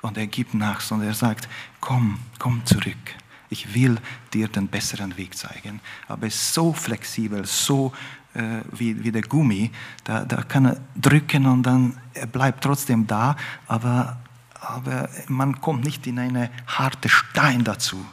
Und 0.00 0.18
er 0.18 0.26
gibt 0.26 0.54
nach, 0.54 0.80
sondern 0.80 1.08
er 1.08 1.14
sagt, 1.14 1.48
komm, 1.80 2.18
komm 2.40 2.66
zurück 2.66 3.14
ich 3.52 3.74
will 3.74 3.98
dir 4.32 4.48
den 4.48 4.66
besseren 4.66 5.16
Weg 5.16 5.36
zeigen. 5.36 5.80
Aber 6.08 6.26
es 6.26 6.34
ist 6.34 6.54
so 6.54 6.72
flexibel, 6.72 7.44
so 7.44 7.92
äh, 8.34 8.62
wie, 8.72 9.04
wie 9.04 9.12
der 9.12 9.22
Gummi, 9.22 9.70
da, 10.04 10.24
da 10.24 10.42
kann 10.42 10.66
er 10.66 10.80
drücken 10.96 11.46
und 11.46 11.62
dann 11.62 11.98
er 12.14 12.26
bleibt 12.26 12.64
trotzdem 12.64 13.06
da, 13.06 13.36
aber, 13.66 14.20
aber 14.60 15.08
man 15.28 15.60
kommt 15.60 15.84
nicht 15.84 16.06
in 16.06 16.18
eine 16.18 16.50
harte 16.66 17.08
Stein 17.08 17.62
dazu, 17.62 18.04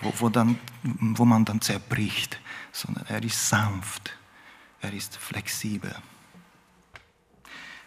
wo, 0.00 0.12
wo, 0.18 0.28
dann, 0.28 0.58
wo 0.82 1.24
man 1.24 1.44
dann 1.44 1.60
zerbricht, 1.60 2.38
sondern 2.70 3.04
er 3.08 3.22
ist 3.22 3.48
sanft, 3.48 4.16
er 4.80 4.92
ist 4.92 5.16
flexibel. 5.16 5.94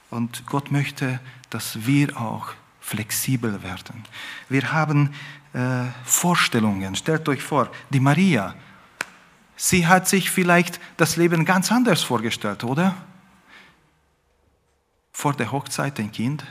Und 0.10 0.46
Gott 0.46 0.72
möchte, 0.72 1.20
dass 1.50 1.86
wir 1.86 2.20
auch 2.20 2.54
flexibel 2.80 3.64
werden. 3.64 4.04
Wir 4.50 4.72
haben 4.72 5.14
äh, 5.56 5.86
Vorstellungen. 6.04 6.96
Stellt 6.96 7.28
euch 7.30 7.42
vor, 7.42 7.72
die 7.90 8.00
Maria, 8.00 8.56
sie 9.56 9.88
hat 9.88 10.08
sich 10.08 10.30
vielleicht 10.30 10.80
das 10.98 11.16
Leben 11.16 11.46
ganz 11.46 11.72
anders 11.72 12.04
vorgestellt, 12.04 12.64
oder? 12.64 12.96
Vor 15.12 15.34
der 15.34 15.52
Hochzeit 15.52 16.00
ein 16.00 16.12
Kind, 16.12 16.44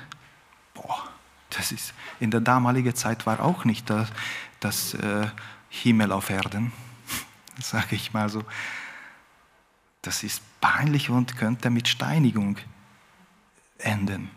boah, 0.73 1.09
das 1.51 1.71
ist, 1.71 1.93
in 2.19 2.31
der 2.31 2.41
damaligen 2.41 2.95
Zeit 2.95 3.27
war 3.27 3.41
auch 3.41 3.65
nicht 3.65 3.91
das, 3.91 4.09
das 4.61 4.95
äh, 4.95 5.27
Himmel 5.69 6.13
auf 6.13 6.31
Erden, 6.31 6.73
sage 7.61 7.97
ich 7.97 8.13
mal 8.13 8.29
so. 8.29 8.43
Das 10.03 10.23
ist 10.23 10.43
peinlich 10.61 11.11
und 11.11 11.37
könnte 11.37 11.71
mit 11.71 11.89
Steinigung 11.89 12.59
enden 13.79 14.31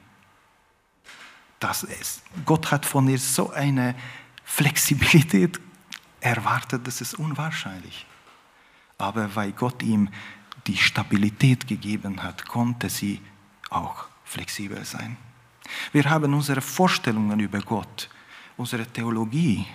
das 1.59 1.83
ist. 1.83 2.21
Gott 2.45 2.71
hat 2.71 2.85
von 2.85 3.07
ihr 3.07 3.19
so 3.19 3.51
eine 3.51 3.95
Flexibilität 4.49 5.59
erwartet, 6.21 6.87
das 6.87 7.01
ist 7.01 7.15
unwahrscheinlich. 7.15 8.05
Aber 8.97 9.35
weil 9.35 9.51
Gott 9.51 9.83
ihm 9.83 10.09
die 10.65 10.77
Stabilität 10.77 11.67
gegeben 11.67 12.23
hat, 12.23 12.47
konnte 12.47 12.89
sie 12.89 13.21
auch 13.69 14.05
flexibel 14.23 14.83
sein. 14.83 15.17
Wir 15.91 16.09
haben 16.09 16.33
unsere 16.33 16.61
Vorstellungen 16.61 17.39
über 17.41 17.59
Gott, 17.59 18.09
unsere 18.55 18.87
Theologie. 18.87 19.65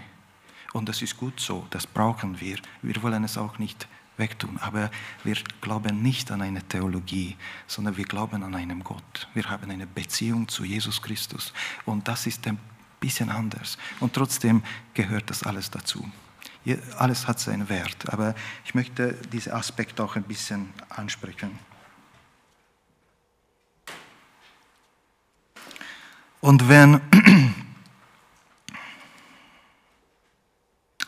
Und 0.72 0.88
das 0.88 1.02
ist 1.02 1.18
gut 1.18 1.38
so, 1.38 1.66
das 1.70 1.86
brauchen 1.86 2.40
wir. 2.40 2.56
Wir 2.80 3.00
wollen 3.02 3.24
es 3.24 3.36
auch 3.36 3.58
nicht 3.58 3.86
wegtun. 4.16 4.58
Aber 4.58 4.90
wir 5.22 5.36
glauben 5.60 6.02
nicht 6.02 6.30
an 6.30 6.40
eine 6.40 6.66
Theologie, 6.66 7.36
sondern 7.66 7.96
wir 7.96 8.06
glauben 8.06 8.42
an 8.42 8.54
einen 8.54 8.82
Gott. 8.82 9.28
Wir 9.34 9.48
haben 9.50 9.70
eine 9.70 9.86
Beziehung 9.86 10.48
zu 10.48 10.64
Jesus 10.64 11.00
Christus. 11.02 11.52
Und 11.84 12.08
das 12.08 12.26
ist 12.26 12.46
bisschen 13.02 13.28
anders. 13.28 13.76
Und 14.00 14.14
trotzdem 14.14 14.62
gehört 14.94 15.28
das 15.28 15.42
alles 15.42 15.70
dazu. 15.70 16.10
Alles 16.96 17.28
hat 17.28 17.38
seinen 17.38 17.68
Wert. 17.68 18.10
Aber 18.10 18.34
ich 18.64 18.74
möchte 18.74 19.12
diesen 19.30 19.52
Aspekt 19.52 20.00
auch 20.00 20.16
ein 20.16 20.22
bisschen 20.22 20.72
ansprechen. 20.88 21.58
Und 26.40 26.68
wenn 26.68 27.00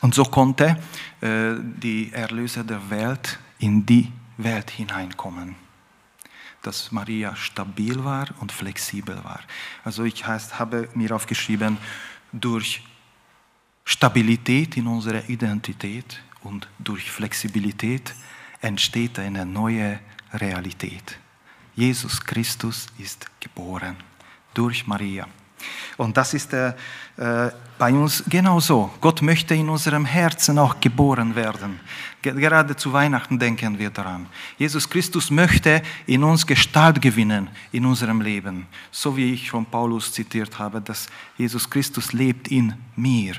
Und 0.04 0.14
so 0.14 0.24
konnte 0.24 0.76
äh, 1.22 1.54
die 1.59 2.12
Erlöser 2.12 2.62
der 2.62 2.90
Welt 2.90 3.38
in 3.59 3.87
die 3.87 4.12
Welt 4.37 4.68
hineinkommen. 4.68 5.57
Dass 6.64 6.90
Maria 6.90 7.37
stabil 7.37 8.03
war 8.03 8.27
und 8.40 8.50
flexibel 8.50 9.22
war. 9.22 9.40
Also 9.85 10.03
ich 10.03 10.27
heißt, 10.27 10.59
habe 10.59 10.88
mir 10.94 11.14
aufgeschrieben, 11.14 11.79
durch 12.33 12.83
Stabilität 13.85 14.77
in 14.77 14.88
unserer 14.88 15.29
Identität 15.29 16.20
und 16.42 16.68
durch 16.79 17.11
Flexibilität 17.11 18.14
entsteht 18.61 19.18
eine 19.18 19.46
neue 19.46 20.00
Realität. 20.33 21.18
Jesus 21.77 22.20
Christus 22.20 22.87
ist 22.98 23.27
geboren 23.40 23.96
durch 24.55 24.87
Maria. 24.87 25.29
Und 25.96 26.16
das 26.16 26.34
ist 26.34 26.52
äh, 26.52 26.74
äh, 27.16 27.50
bei 27.78 27.92
uns 27.92 28.24
genauso. 28.28 28.92
Gott 29.00 29.22
möchte 29.22 29.54
in 29.54 29.68
unserem 29.68 30.04
Herzen 30.04 30.58
auch 30.58 30.80
geboren 30.80 31.34
werden. 31.34 31.80
Gerade 32.22 32.74
zu 32.76 32.92
Weihnachten 32.92 33.38
denken 33.38 33.78
wir 33.78 33.90
daran. 33.90 34.26
Jesus 34.58 34.88
Christus 34.88 35.30
möchte 35.30 35.82
in 36.06 36.24
uns 36.24 36.46
Gestalt 36.46 37.00
gewinnen 37.00 37.48
in 37.72 37.84
unserem 37.84 38.20
Leben. 38.20 38.66
So 38.90 39.16
wie 39.16 39.34
ich 39.34 39.50
von 39.50 39.66
Paulus 39.66 40.12
zitiert 40.12 40.58
habe, 40.58 40.80
dass 40.80 41.08
Jesus 41.36 41.68
Christus 41.68 42.12
lebt 42.12 42.48
in 42.48 42.74
mir 42.96 43.34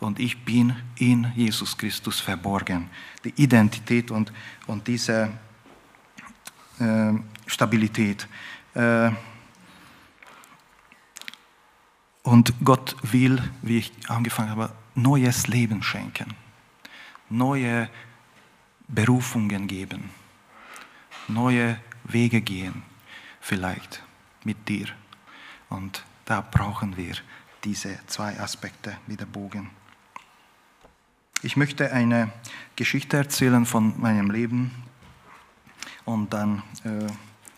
und 0.00 0.18
ich 0.18 0.44
bin 0.44 0.74
in 0.96 1.32
Jesus 1.34 1.76
Christus 1.76 2.20
verborgen. 2.20 2.90
Die 3.24 3.32
Identität 3.36 4.10
und, 4.10 4.32
und 4.66 4.86
diese 4.86 5.30
äh, 6.78 7.12
Stabilität. 7.46 8.26
Äh, 8.74 9.10
und 12.26 12.52
Gott 12.64 12.96
will, 13.02 13.40
wie 13.62 13.78
ich 13.78 13.92
angefangen 14.08 14.50
habe, 14.50 14.72
neues 14.96 15.46
Leben 15.46 15.84
schenken, 15.84 16.34
neue 17.30 17.88
Berufungen 18.88 19.68
geben, 19.68 20.10
neue 21.28 21.78
Wege 22.02 22.40
gehen, 22.40 22.82
vielleicht 23.40 24.02
mit 24.42 24.68
dir. 24.68 24.86
Und 25.68 26.04
da 26.24 26.40
brauchen 26.40 26.96
wir 26.96 27.14
diese 27.62 27.96
zwei 28.08 28.38
Aspekte 28.40 28.98
wie 29.06 29.16
der 29.16 29.26
Bogen. 29.26 29.70
Ich 31.42 31.56
möchte 31.56 31.92
eine 31.92 32.32
Geschichte 32.74 33.18
erzählen 33.18 33.64
von 33.66 34.00
meinem 34.00 34.32
Leben 34.32 34.72
und 36.04 36.32
dann 36.32 36.64
äh, 36.82 37.06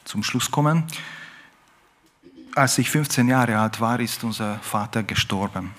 zum 0.05 0.23
Schluss 0.23 0.51
kommen. 0.51 0.85
Als 2.59 2.77
ich 2.79 2.91
15 2.91 3.29
Jahre 3.29 3.57
alt 3.57 3.81
war, 3.81 4.01
ist 4.01 4.25
unser 4.25 4.59
Vater 4.59 5.05
gestorben. 5.05 5.73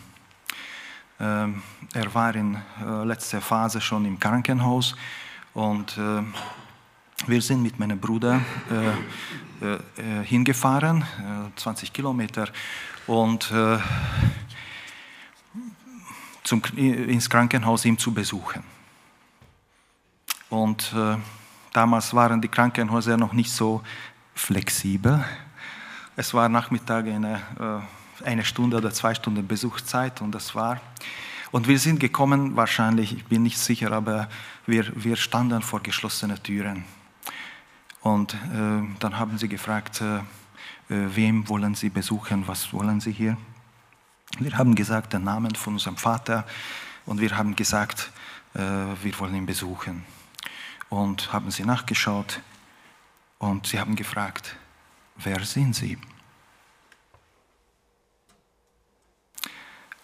Ähm, 1.20 1.62
er 1.94 2.14
war 2.14 2.34
in 2.34 2.56
äh, 2.56 3.04
letzter 3.04 3.42
Phase 3.42 3.82
schon 3.82 4.06
im 4.06 4.18
Krankenhaus 4.18 4.96
und 5.54 5.98
äh, 5.98 6.22
wir 7.28 7.42
sind 7.42 7.64
mit 7.64 7.78
meinem 7.80 8.00
Bruder 8.00 8.40
äh, 9.60 10.24
hingefahren, 10.24 11.04
20 11.58 11.92
Kilometer, 11.92 12.48
und 13.08 13.52
zum, 16.44 16.62
ins 16.78 17.30
Krankenhaus 17.30 17.84
ihm 17.84 17.98
zu 17.98 18.14
besuchen. 18.14 18.64
Und 20.50 20.96
damals 21.74 22.14
waren 22.14 22.42
die 22.42 22.48
Krankenhäuser 22.48 23.18
noch 23.18 23.34
nicht 23.34 23.52
so 23.52 23.82
flexibel. 24.34 25.26
Es 26.20 26.34
war 26.34 26.50
Nachmittag 26.50 27.06
eine, 27.06 27.40
eine 28.26 28.44
Stunde 28.44 28.76
oder 28.76 28.92
zwei 28.92 29.16
Stunden 29.16 29.48
Besuchszeit 29.48 30.20
und 30.20 30.34
das 30.34 30.54
war. 30.54 30.82
Und 31.50 31.70
wir 31.70 31.80
sind 31.80 32.02
gekommen, 32.02 32.58
wahrscheinlich, 32.58 33.14
ich 33.14 33.24
bin 33.24 33.44
nicht 33.44 33.58
sicher, 33.58 33.94
aber 33.94 34.28
wir, 34.66 34.92
wir 35.02 35.16
standen 35.16 35.62
vor 35.62 35.80
geschlossenen 35.82 36.44
Türen. 36.44 36.84
Und 38.02 38.34
äh, 38.34 38.38
dann 39.00 39.18
haben 39.18 39.38
sie 39.38 39.48
gefragt, 39.48 40.02
äh, 40.02 40.20
wem 40.90 41.48
wollen 41.48 41.74
Sie 41.76 41.88
besuchen, 41.88 42.46
was 42.50 42.74
wollen 42.74 43.00
Sie 43.00 43.14
hier? 43.14 43.38
Wir 44.40 44.58
haben 44.58 44.76
gesagt, 44.76 45.14
den 45.14 45.24
Namen 45.24 45.56
von 45.56 45.76
unserem 45.76 45.96
Vater 45.96 46.46
und 47.06 47.22
wir 47.22 47.38
haben 47.38 47.56
gesagt, 47.56 48.12
äh, 48.56 48.60
wir 48.60 49.18
wollen 49.20 49.36
ihn 49.36 49.46
besuchen. 49.46 50.04
Und 50.90 51.32
haben 51.32 51.50
sie 51.50 51.64
nachgeschaut 51.64 52.42
und 53.38 53.68
sie 53.68 53.80
haben 53.80 53.96
gefragt, 53.96 54.58
wer 55.24 55.44
sind 55.46 55.76
Sie? 55.76 55.98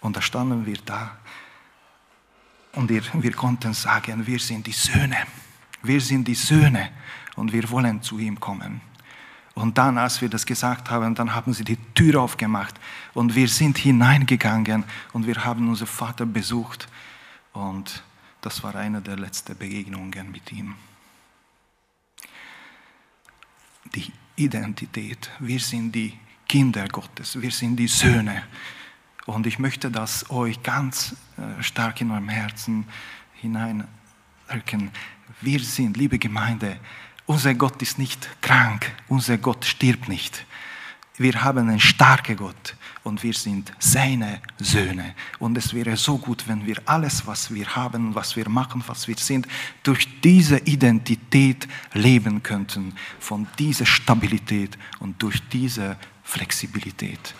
Und 0.01 0.15
da 0.15 0.21
standen 0.21 0.65
wir 0.65 0.77
da 0.85 1.17
und 2.73 2.89
wir, 2.89 3.01
wir 3.13 3.31
konnten 3.31 3.73
sagen, 3.73 4.27
wir 4.27 4.39
sind 4.39 4.67
die 4.67 4.71
Söhne. 4.71 5.17
Wir 5.81 6.01
sind 6.01 6.27
die 6.27 6.35
Söhne 6.35 6.91
und 7.35 7.53
wir 7.53 7.69
wollen 7.71 8.01
zu 8.01 8.19
ihm 8.19 8.39
kommen. 8.39 8.81
Und 9.55 9.77
dann, 9.77 9.97
als 9.97 10.21
wir 10.21 10.29
das 10.29 10.45
gesagt 10.45 10.91
haben, 10.91 11.15
dann 11.15 11.33
haben 11.33 11.53
sie 11.53 11.63
die 11.63 11.77
Tür 11.93 12.21
aufgemacht 12.21 12.75
und 13.13 13.35
wir 13.35 13.47
sind 13.47 13.77
hineingegangen 13.77 14.83
und 15.13 15.25
wir 15.25 15.43
haben 15.45 15.69
unseren 15.69 15.87
Vater 15.87 16.25
besucht. 16.25 16.89
Und 17.53 18.03
das 18.41 18.61
war 18.63 18.75
eine 18.75 19.01
der 19.01 19.15
letzten 19.15 19.57
Begegnungen 19.57 20.31
mit 20.31 20.51
ihm. 20.51 20.75
Die 23.95 24.11
Identität, 24.35 25.29
wir 25.39 25.59
sind 25.59 25.93
die 25.93 26.13
Kinder 26.47 26.87
Gottes, 26.87 27.41
wir 27.41 27.51
sind 27.51 27.77
die 27.77 27.87
Söhne. 27.87 28.43
Und 29.25 29.47
ich 29.47 29.59
möchte 29.59 29.89
das 29.89 30.29
euch 30.29 30.61
ganz 30.61 31.15
äh, 31.37 31.63
stark 31.63 32.01
in 32.01 32.11
eurem 32.11 32.29
Herzen 32.29 32.85
hineinrücken. 33.33 34.91
Wir 35.41 35.59
sind, 35.59 35.97
liebe 35.97 36.19
Gemeinde, 36.19 36.79
unser 37.25 37.55
Gott 37.55 37.81
ist 37.81 37.97
nicht 37.97 38.29
krank, 38.41 38.91
unser 39.07 39.37
Gott 39.37 39.65
stirbt 39.65 40.07
nicht. 40.07 40.45
Wir 41.17 41.43
haben 41.43 41.69
einen 41.69 41.79
starken 41.79 42.37
Gott 42.37 42.75
und 43.05 43.21
wir 43.21 43.33
sind 43.33 43.71
seine 43.77 44.41
Söhne. 44.59 45.13
Und 45.37 45.55
es 45.57 45.73
wäre 45.75 45.95
so 45.95 46.17
gut, 46.17 46.47
wenn 46.47 46.65
wir 46.65 46.77
alles, 46.85 47.25
was 47.27 47.53
wir 47.53 47.75
haben, 47.75 48.15
was 48.15 48.35
wir 48.35 48.49
machen, 48.49 48.83
was 48.87 49.07
wir 49.07 49.15
sind, 49.15 49.47
durch 49.83 50.21
diese 50.21 50.57
Identität 50.57 51.67
leben 51.93 52.41
könnten, 52.41 52.95
von 53.19 53.47
dieser 53.59 53.85
Stabilität 53.85 54.75
und 54.99 55.21
durch 55.21 55.39
diese 55.49 55.97
Flexibilität. 56.23 57.35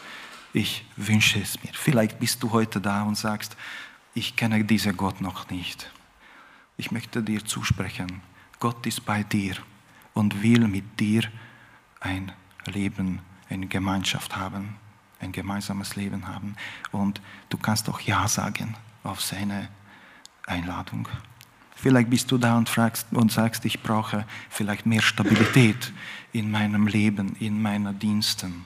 Ich 0.54 0.86
wünsche 0.97 1.39
es 1.39 1.62
mir. 1.63 1.71
Vielleicht 1.73 2.19
bist 2.19 2.43
du 2.43 2.51
heute 2.51 2.80
da 2.80 3.01
und 3.01 3.17
sagst, 3.17 3.58
ich 4.13 4.36
kenne 4.36 4.63
diesen 4.63 4.95
Gott 4.95 5.19
noch 5.19 5.49
nicht. 5.49 5.89
Ich 6.78 6.91
möchte 6.91 7.23
dir 7.23 7.43
zusprechen, 7.43 8.21
Gott 8.60 8.86
ist 8.86 9.04
bei 9.04 9.23
dir 9.23 9.56
und 10.13 10.43
will 10.43 10.67
mit 10.67 10.99
dir 10.99 11.23
ein 12.01 12.32
Leben, 12.67 13.19
eine 13.49 13.65
Gemeinschaft 13.65 14.36
haben, 14.36 14.75
ein 15.25 15.31
gemeinsames 15.31 15.95
Leben 15.95 16.27
haben. 16.27 16.55
Und 16.91 17.21
du 17.49 17.57
kannst 17.57 17.89
auch 17.89 17.99
Ja 17.99 18.27
sagen 18.27 18.75
auf 19.03 19.21
seine 19.21 19.67
Einladung. 20.45 21.07
Vielleicht 21.75 22.09
bist 22.09 22.31
du 22.31 22.38
da 22.38 22.57
und, 22.57 22.69
fragst, 22.69 23.07
und 23.11 23.31
sagst, 23.31 23.65
ich 23.65 23.83
brauche 23.83 24.25
vielleicht 24.49 24.85
mehr 24.85 25.01
Stabilität 25.01 25.91
in 26.31 26.49
meinem 26.49 26.88
Leben, 26.88 27.35
in 27.39 27.61
meinen 27.61 27.99
Diensten. 27.99 28.65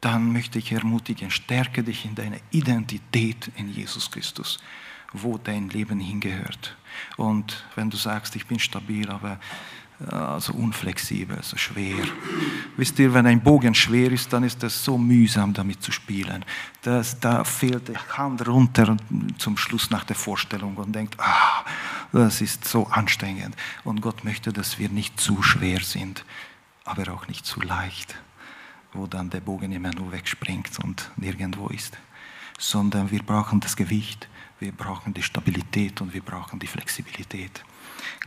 Dann 0.00 0.32
möchte 0.32 0.58
ich 0.58 0.72
ermutigen, 0.72 1.30
stärke 1.30 1.82
dich 1.82 2.04
in 2.04 2.14
deiner 2.14 2.38
Identität 2.50 3.50
in 3.56 3.72
Jesus 3.72 4.10
Christus, 4.10 4.58
wo 5.12 5.38
dein 5.38 5.68
Leben 5.68 6.00
hingehört. 6.00 6.76
Und 7.16 7.64
wenn 7.74 7.90
du 7.90 7.96
sagst, 7.96 8.36
ich 8.36 8.46
bin 8.46 8.58
stabil, 8.58 9.08
aber 9.10 9.38
also 10.06 10.52
unflexibel, 10.52 11.38
so 11.42 11.56
schwer. 11.56 12.04
Wisst 12.76 12.98
ihr, 13.00 13.12
wenn 13.14 13.26
ein 13.26 13.40
Bogen 13.40 13.74
schwer 13.74 14.12
ist, 14.12 14.32
dann 14.32 14.44
ist 14.44 14.62
es 14.62 14.84
so 14.84 14.96
mühsam, 14.96 15.52
damit 15.52 15.82
zu 15.82 15.90
spielen. 15.90 16.44
Das, 16.82 17.18
da 17.18 17.42
fehlt 17.42 17.88
die 17.88 17.96
Hand 17.96 18.46
runter 18.46 18.96
zum 19.38 19.56
Schluss 19.56 19.90
nach 19.90 20.04
der 20.04 20.14
Vorstellung 20.14 20.76
und 20.76 20.94
denkt, 20.94 21.18
ah, 21.18 21.64
das 22.12 22.40
ist 22.40 22.64
so 22.64 22.86
anstrengend. 22.86 23.56
Und 23.82 24.00
Gott 24.00 24.22
möchte, 24.22 24.52
dass 24.52 24.78
wir 24.78 24.88
nicht 24.88 25.18
zu 25.18 25.42
schwer 25.42 25.80
sind, 25.80 26.24
aber 26.84 27.12
auch 27.12 27.26
nicht 27.26 27.44
zu 27.44 27.60
leicht, 27.60 28.14
wo 28.92 29.08
dann 29.08 29.30
der 29.30 29.40
Bogen 29.40 29.72
immer 29.72 29.92
nur 29.92 30.12
wegspringt 30.12 30.78
und 30.82 31.10
nirgendwo 31.16 31.68
ist. 31.68 31.98
Sondern 32.56 33.10
wir 33.10 33.22
brauchen 33.22 33.58
das 33.58 33.74
Gewicht, 33.74 34.28
wir 34.60 34.72
brauchen 34.72 35.14
die 35.14 35.22
Stabilität 35.22 36.00
und 36.00 36.12
wir 36.12 36.22
brauchen 36.22 36.58
die 36.58 36.66
Flexibilität. 36.66 37.62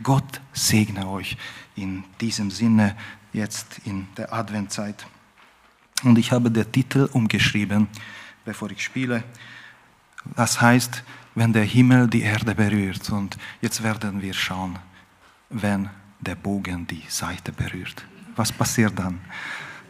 Gott 0.02 0.40
segne 0.52 1.08
euch 1.08 1.36
in 1.76 2.04
diesem 2.20 2.50
Sinne 2.50 2.96
jetzt 3.32 3.80
in 3.84 4.06
der 4.16 4.32
Adventzeit. 4.32 5.06
Und 6.04 6.18
ich 6.18 6.32
habe 6.32 6.50
den 6.50 6.70
Titel 6.72 7.08
umgeschrieben, 7.12 7.88
bevor 8.44 8.70
ich 8.70 8.82
spiele. 8.82 9.22
Das 10.36 10.60
heißt, 10.60 11.02
wenn 11.34 11.52
der 11.52 11.64
Himmel 11.64 12.08
die 12.08 12.22
Erde 12.22 12.54
berührt. 12.54 13.08
Und 13.10 13.36
jetzt 13.60 13.82
werden 13.82 14.20
wir 14.20 14.34
schauen, 14.34 14.78
wenn 15.50 15.88
der 16.20 16.34
Bogen 16.34 16.86
die 16.86 17.04
Seite 17.08 17.52
berührt. 17.52 18.04
Was 18.36 18.52
passiert 18.52 18.98
dann? 18.98 19.20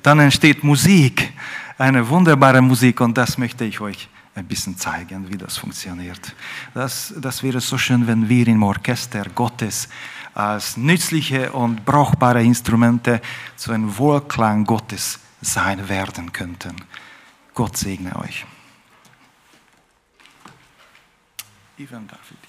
Dann 0.02 0.18
entsteht 0.18 0.64
Musik, 0.64 1.33
eine 1.78 2.09
wunderbare 2.09 2.61
Musik 2.61 3.00
und 3.00 3.16
das 3.16 3.38
möchte 3.38 3.64
ich 3.64 3.81
euch 3.81 4.09
ein 4.34 4.46
bisschen 4.46 4.76
zeigen, 4.76 5.30
wie 5.30 5.36
das 5.36 5.58
funktioniert. 5.58 6.34
Das, 6.74 7.12
das 7.16 7.42
wäre 7.42 7.60
so 7.60 7.76
schön, 7.76 8.06
wenn 8.06 8.28
wir 8.28 8.48
im 8.48 8.62
Orchester 8.62 9.24
Gottes 9.34 9.88
als 10.34 10.76
nützliche 10.76 11.52
und 11.52 11.84
brauchbare 11.84 12.42
Instrumente 12.42 13.20
zu 13.56 13.72
einem 13.72 13.96
Wohlklang 13.98 14.64
Gottes 14.64 15.18
sein 15.42 15.88
werden 15.88 16.32
könnten. 16.32 16.76
Gott 17.54 17.76
segne 17.76 18.16
euch. 18.16 18.46
Ivan 21.76 22.06
David. 22.06 22.41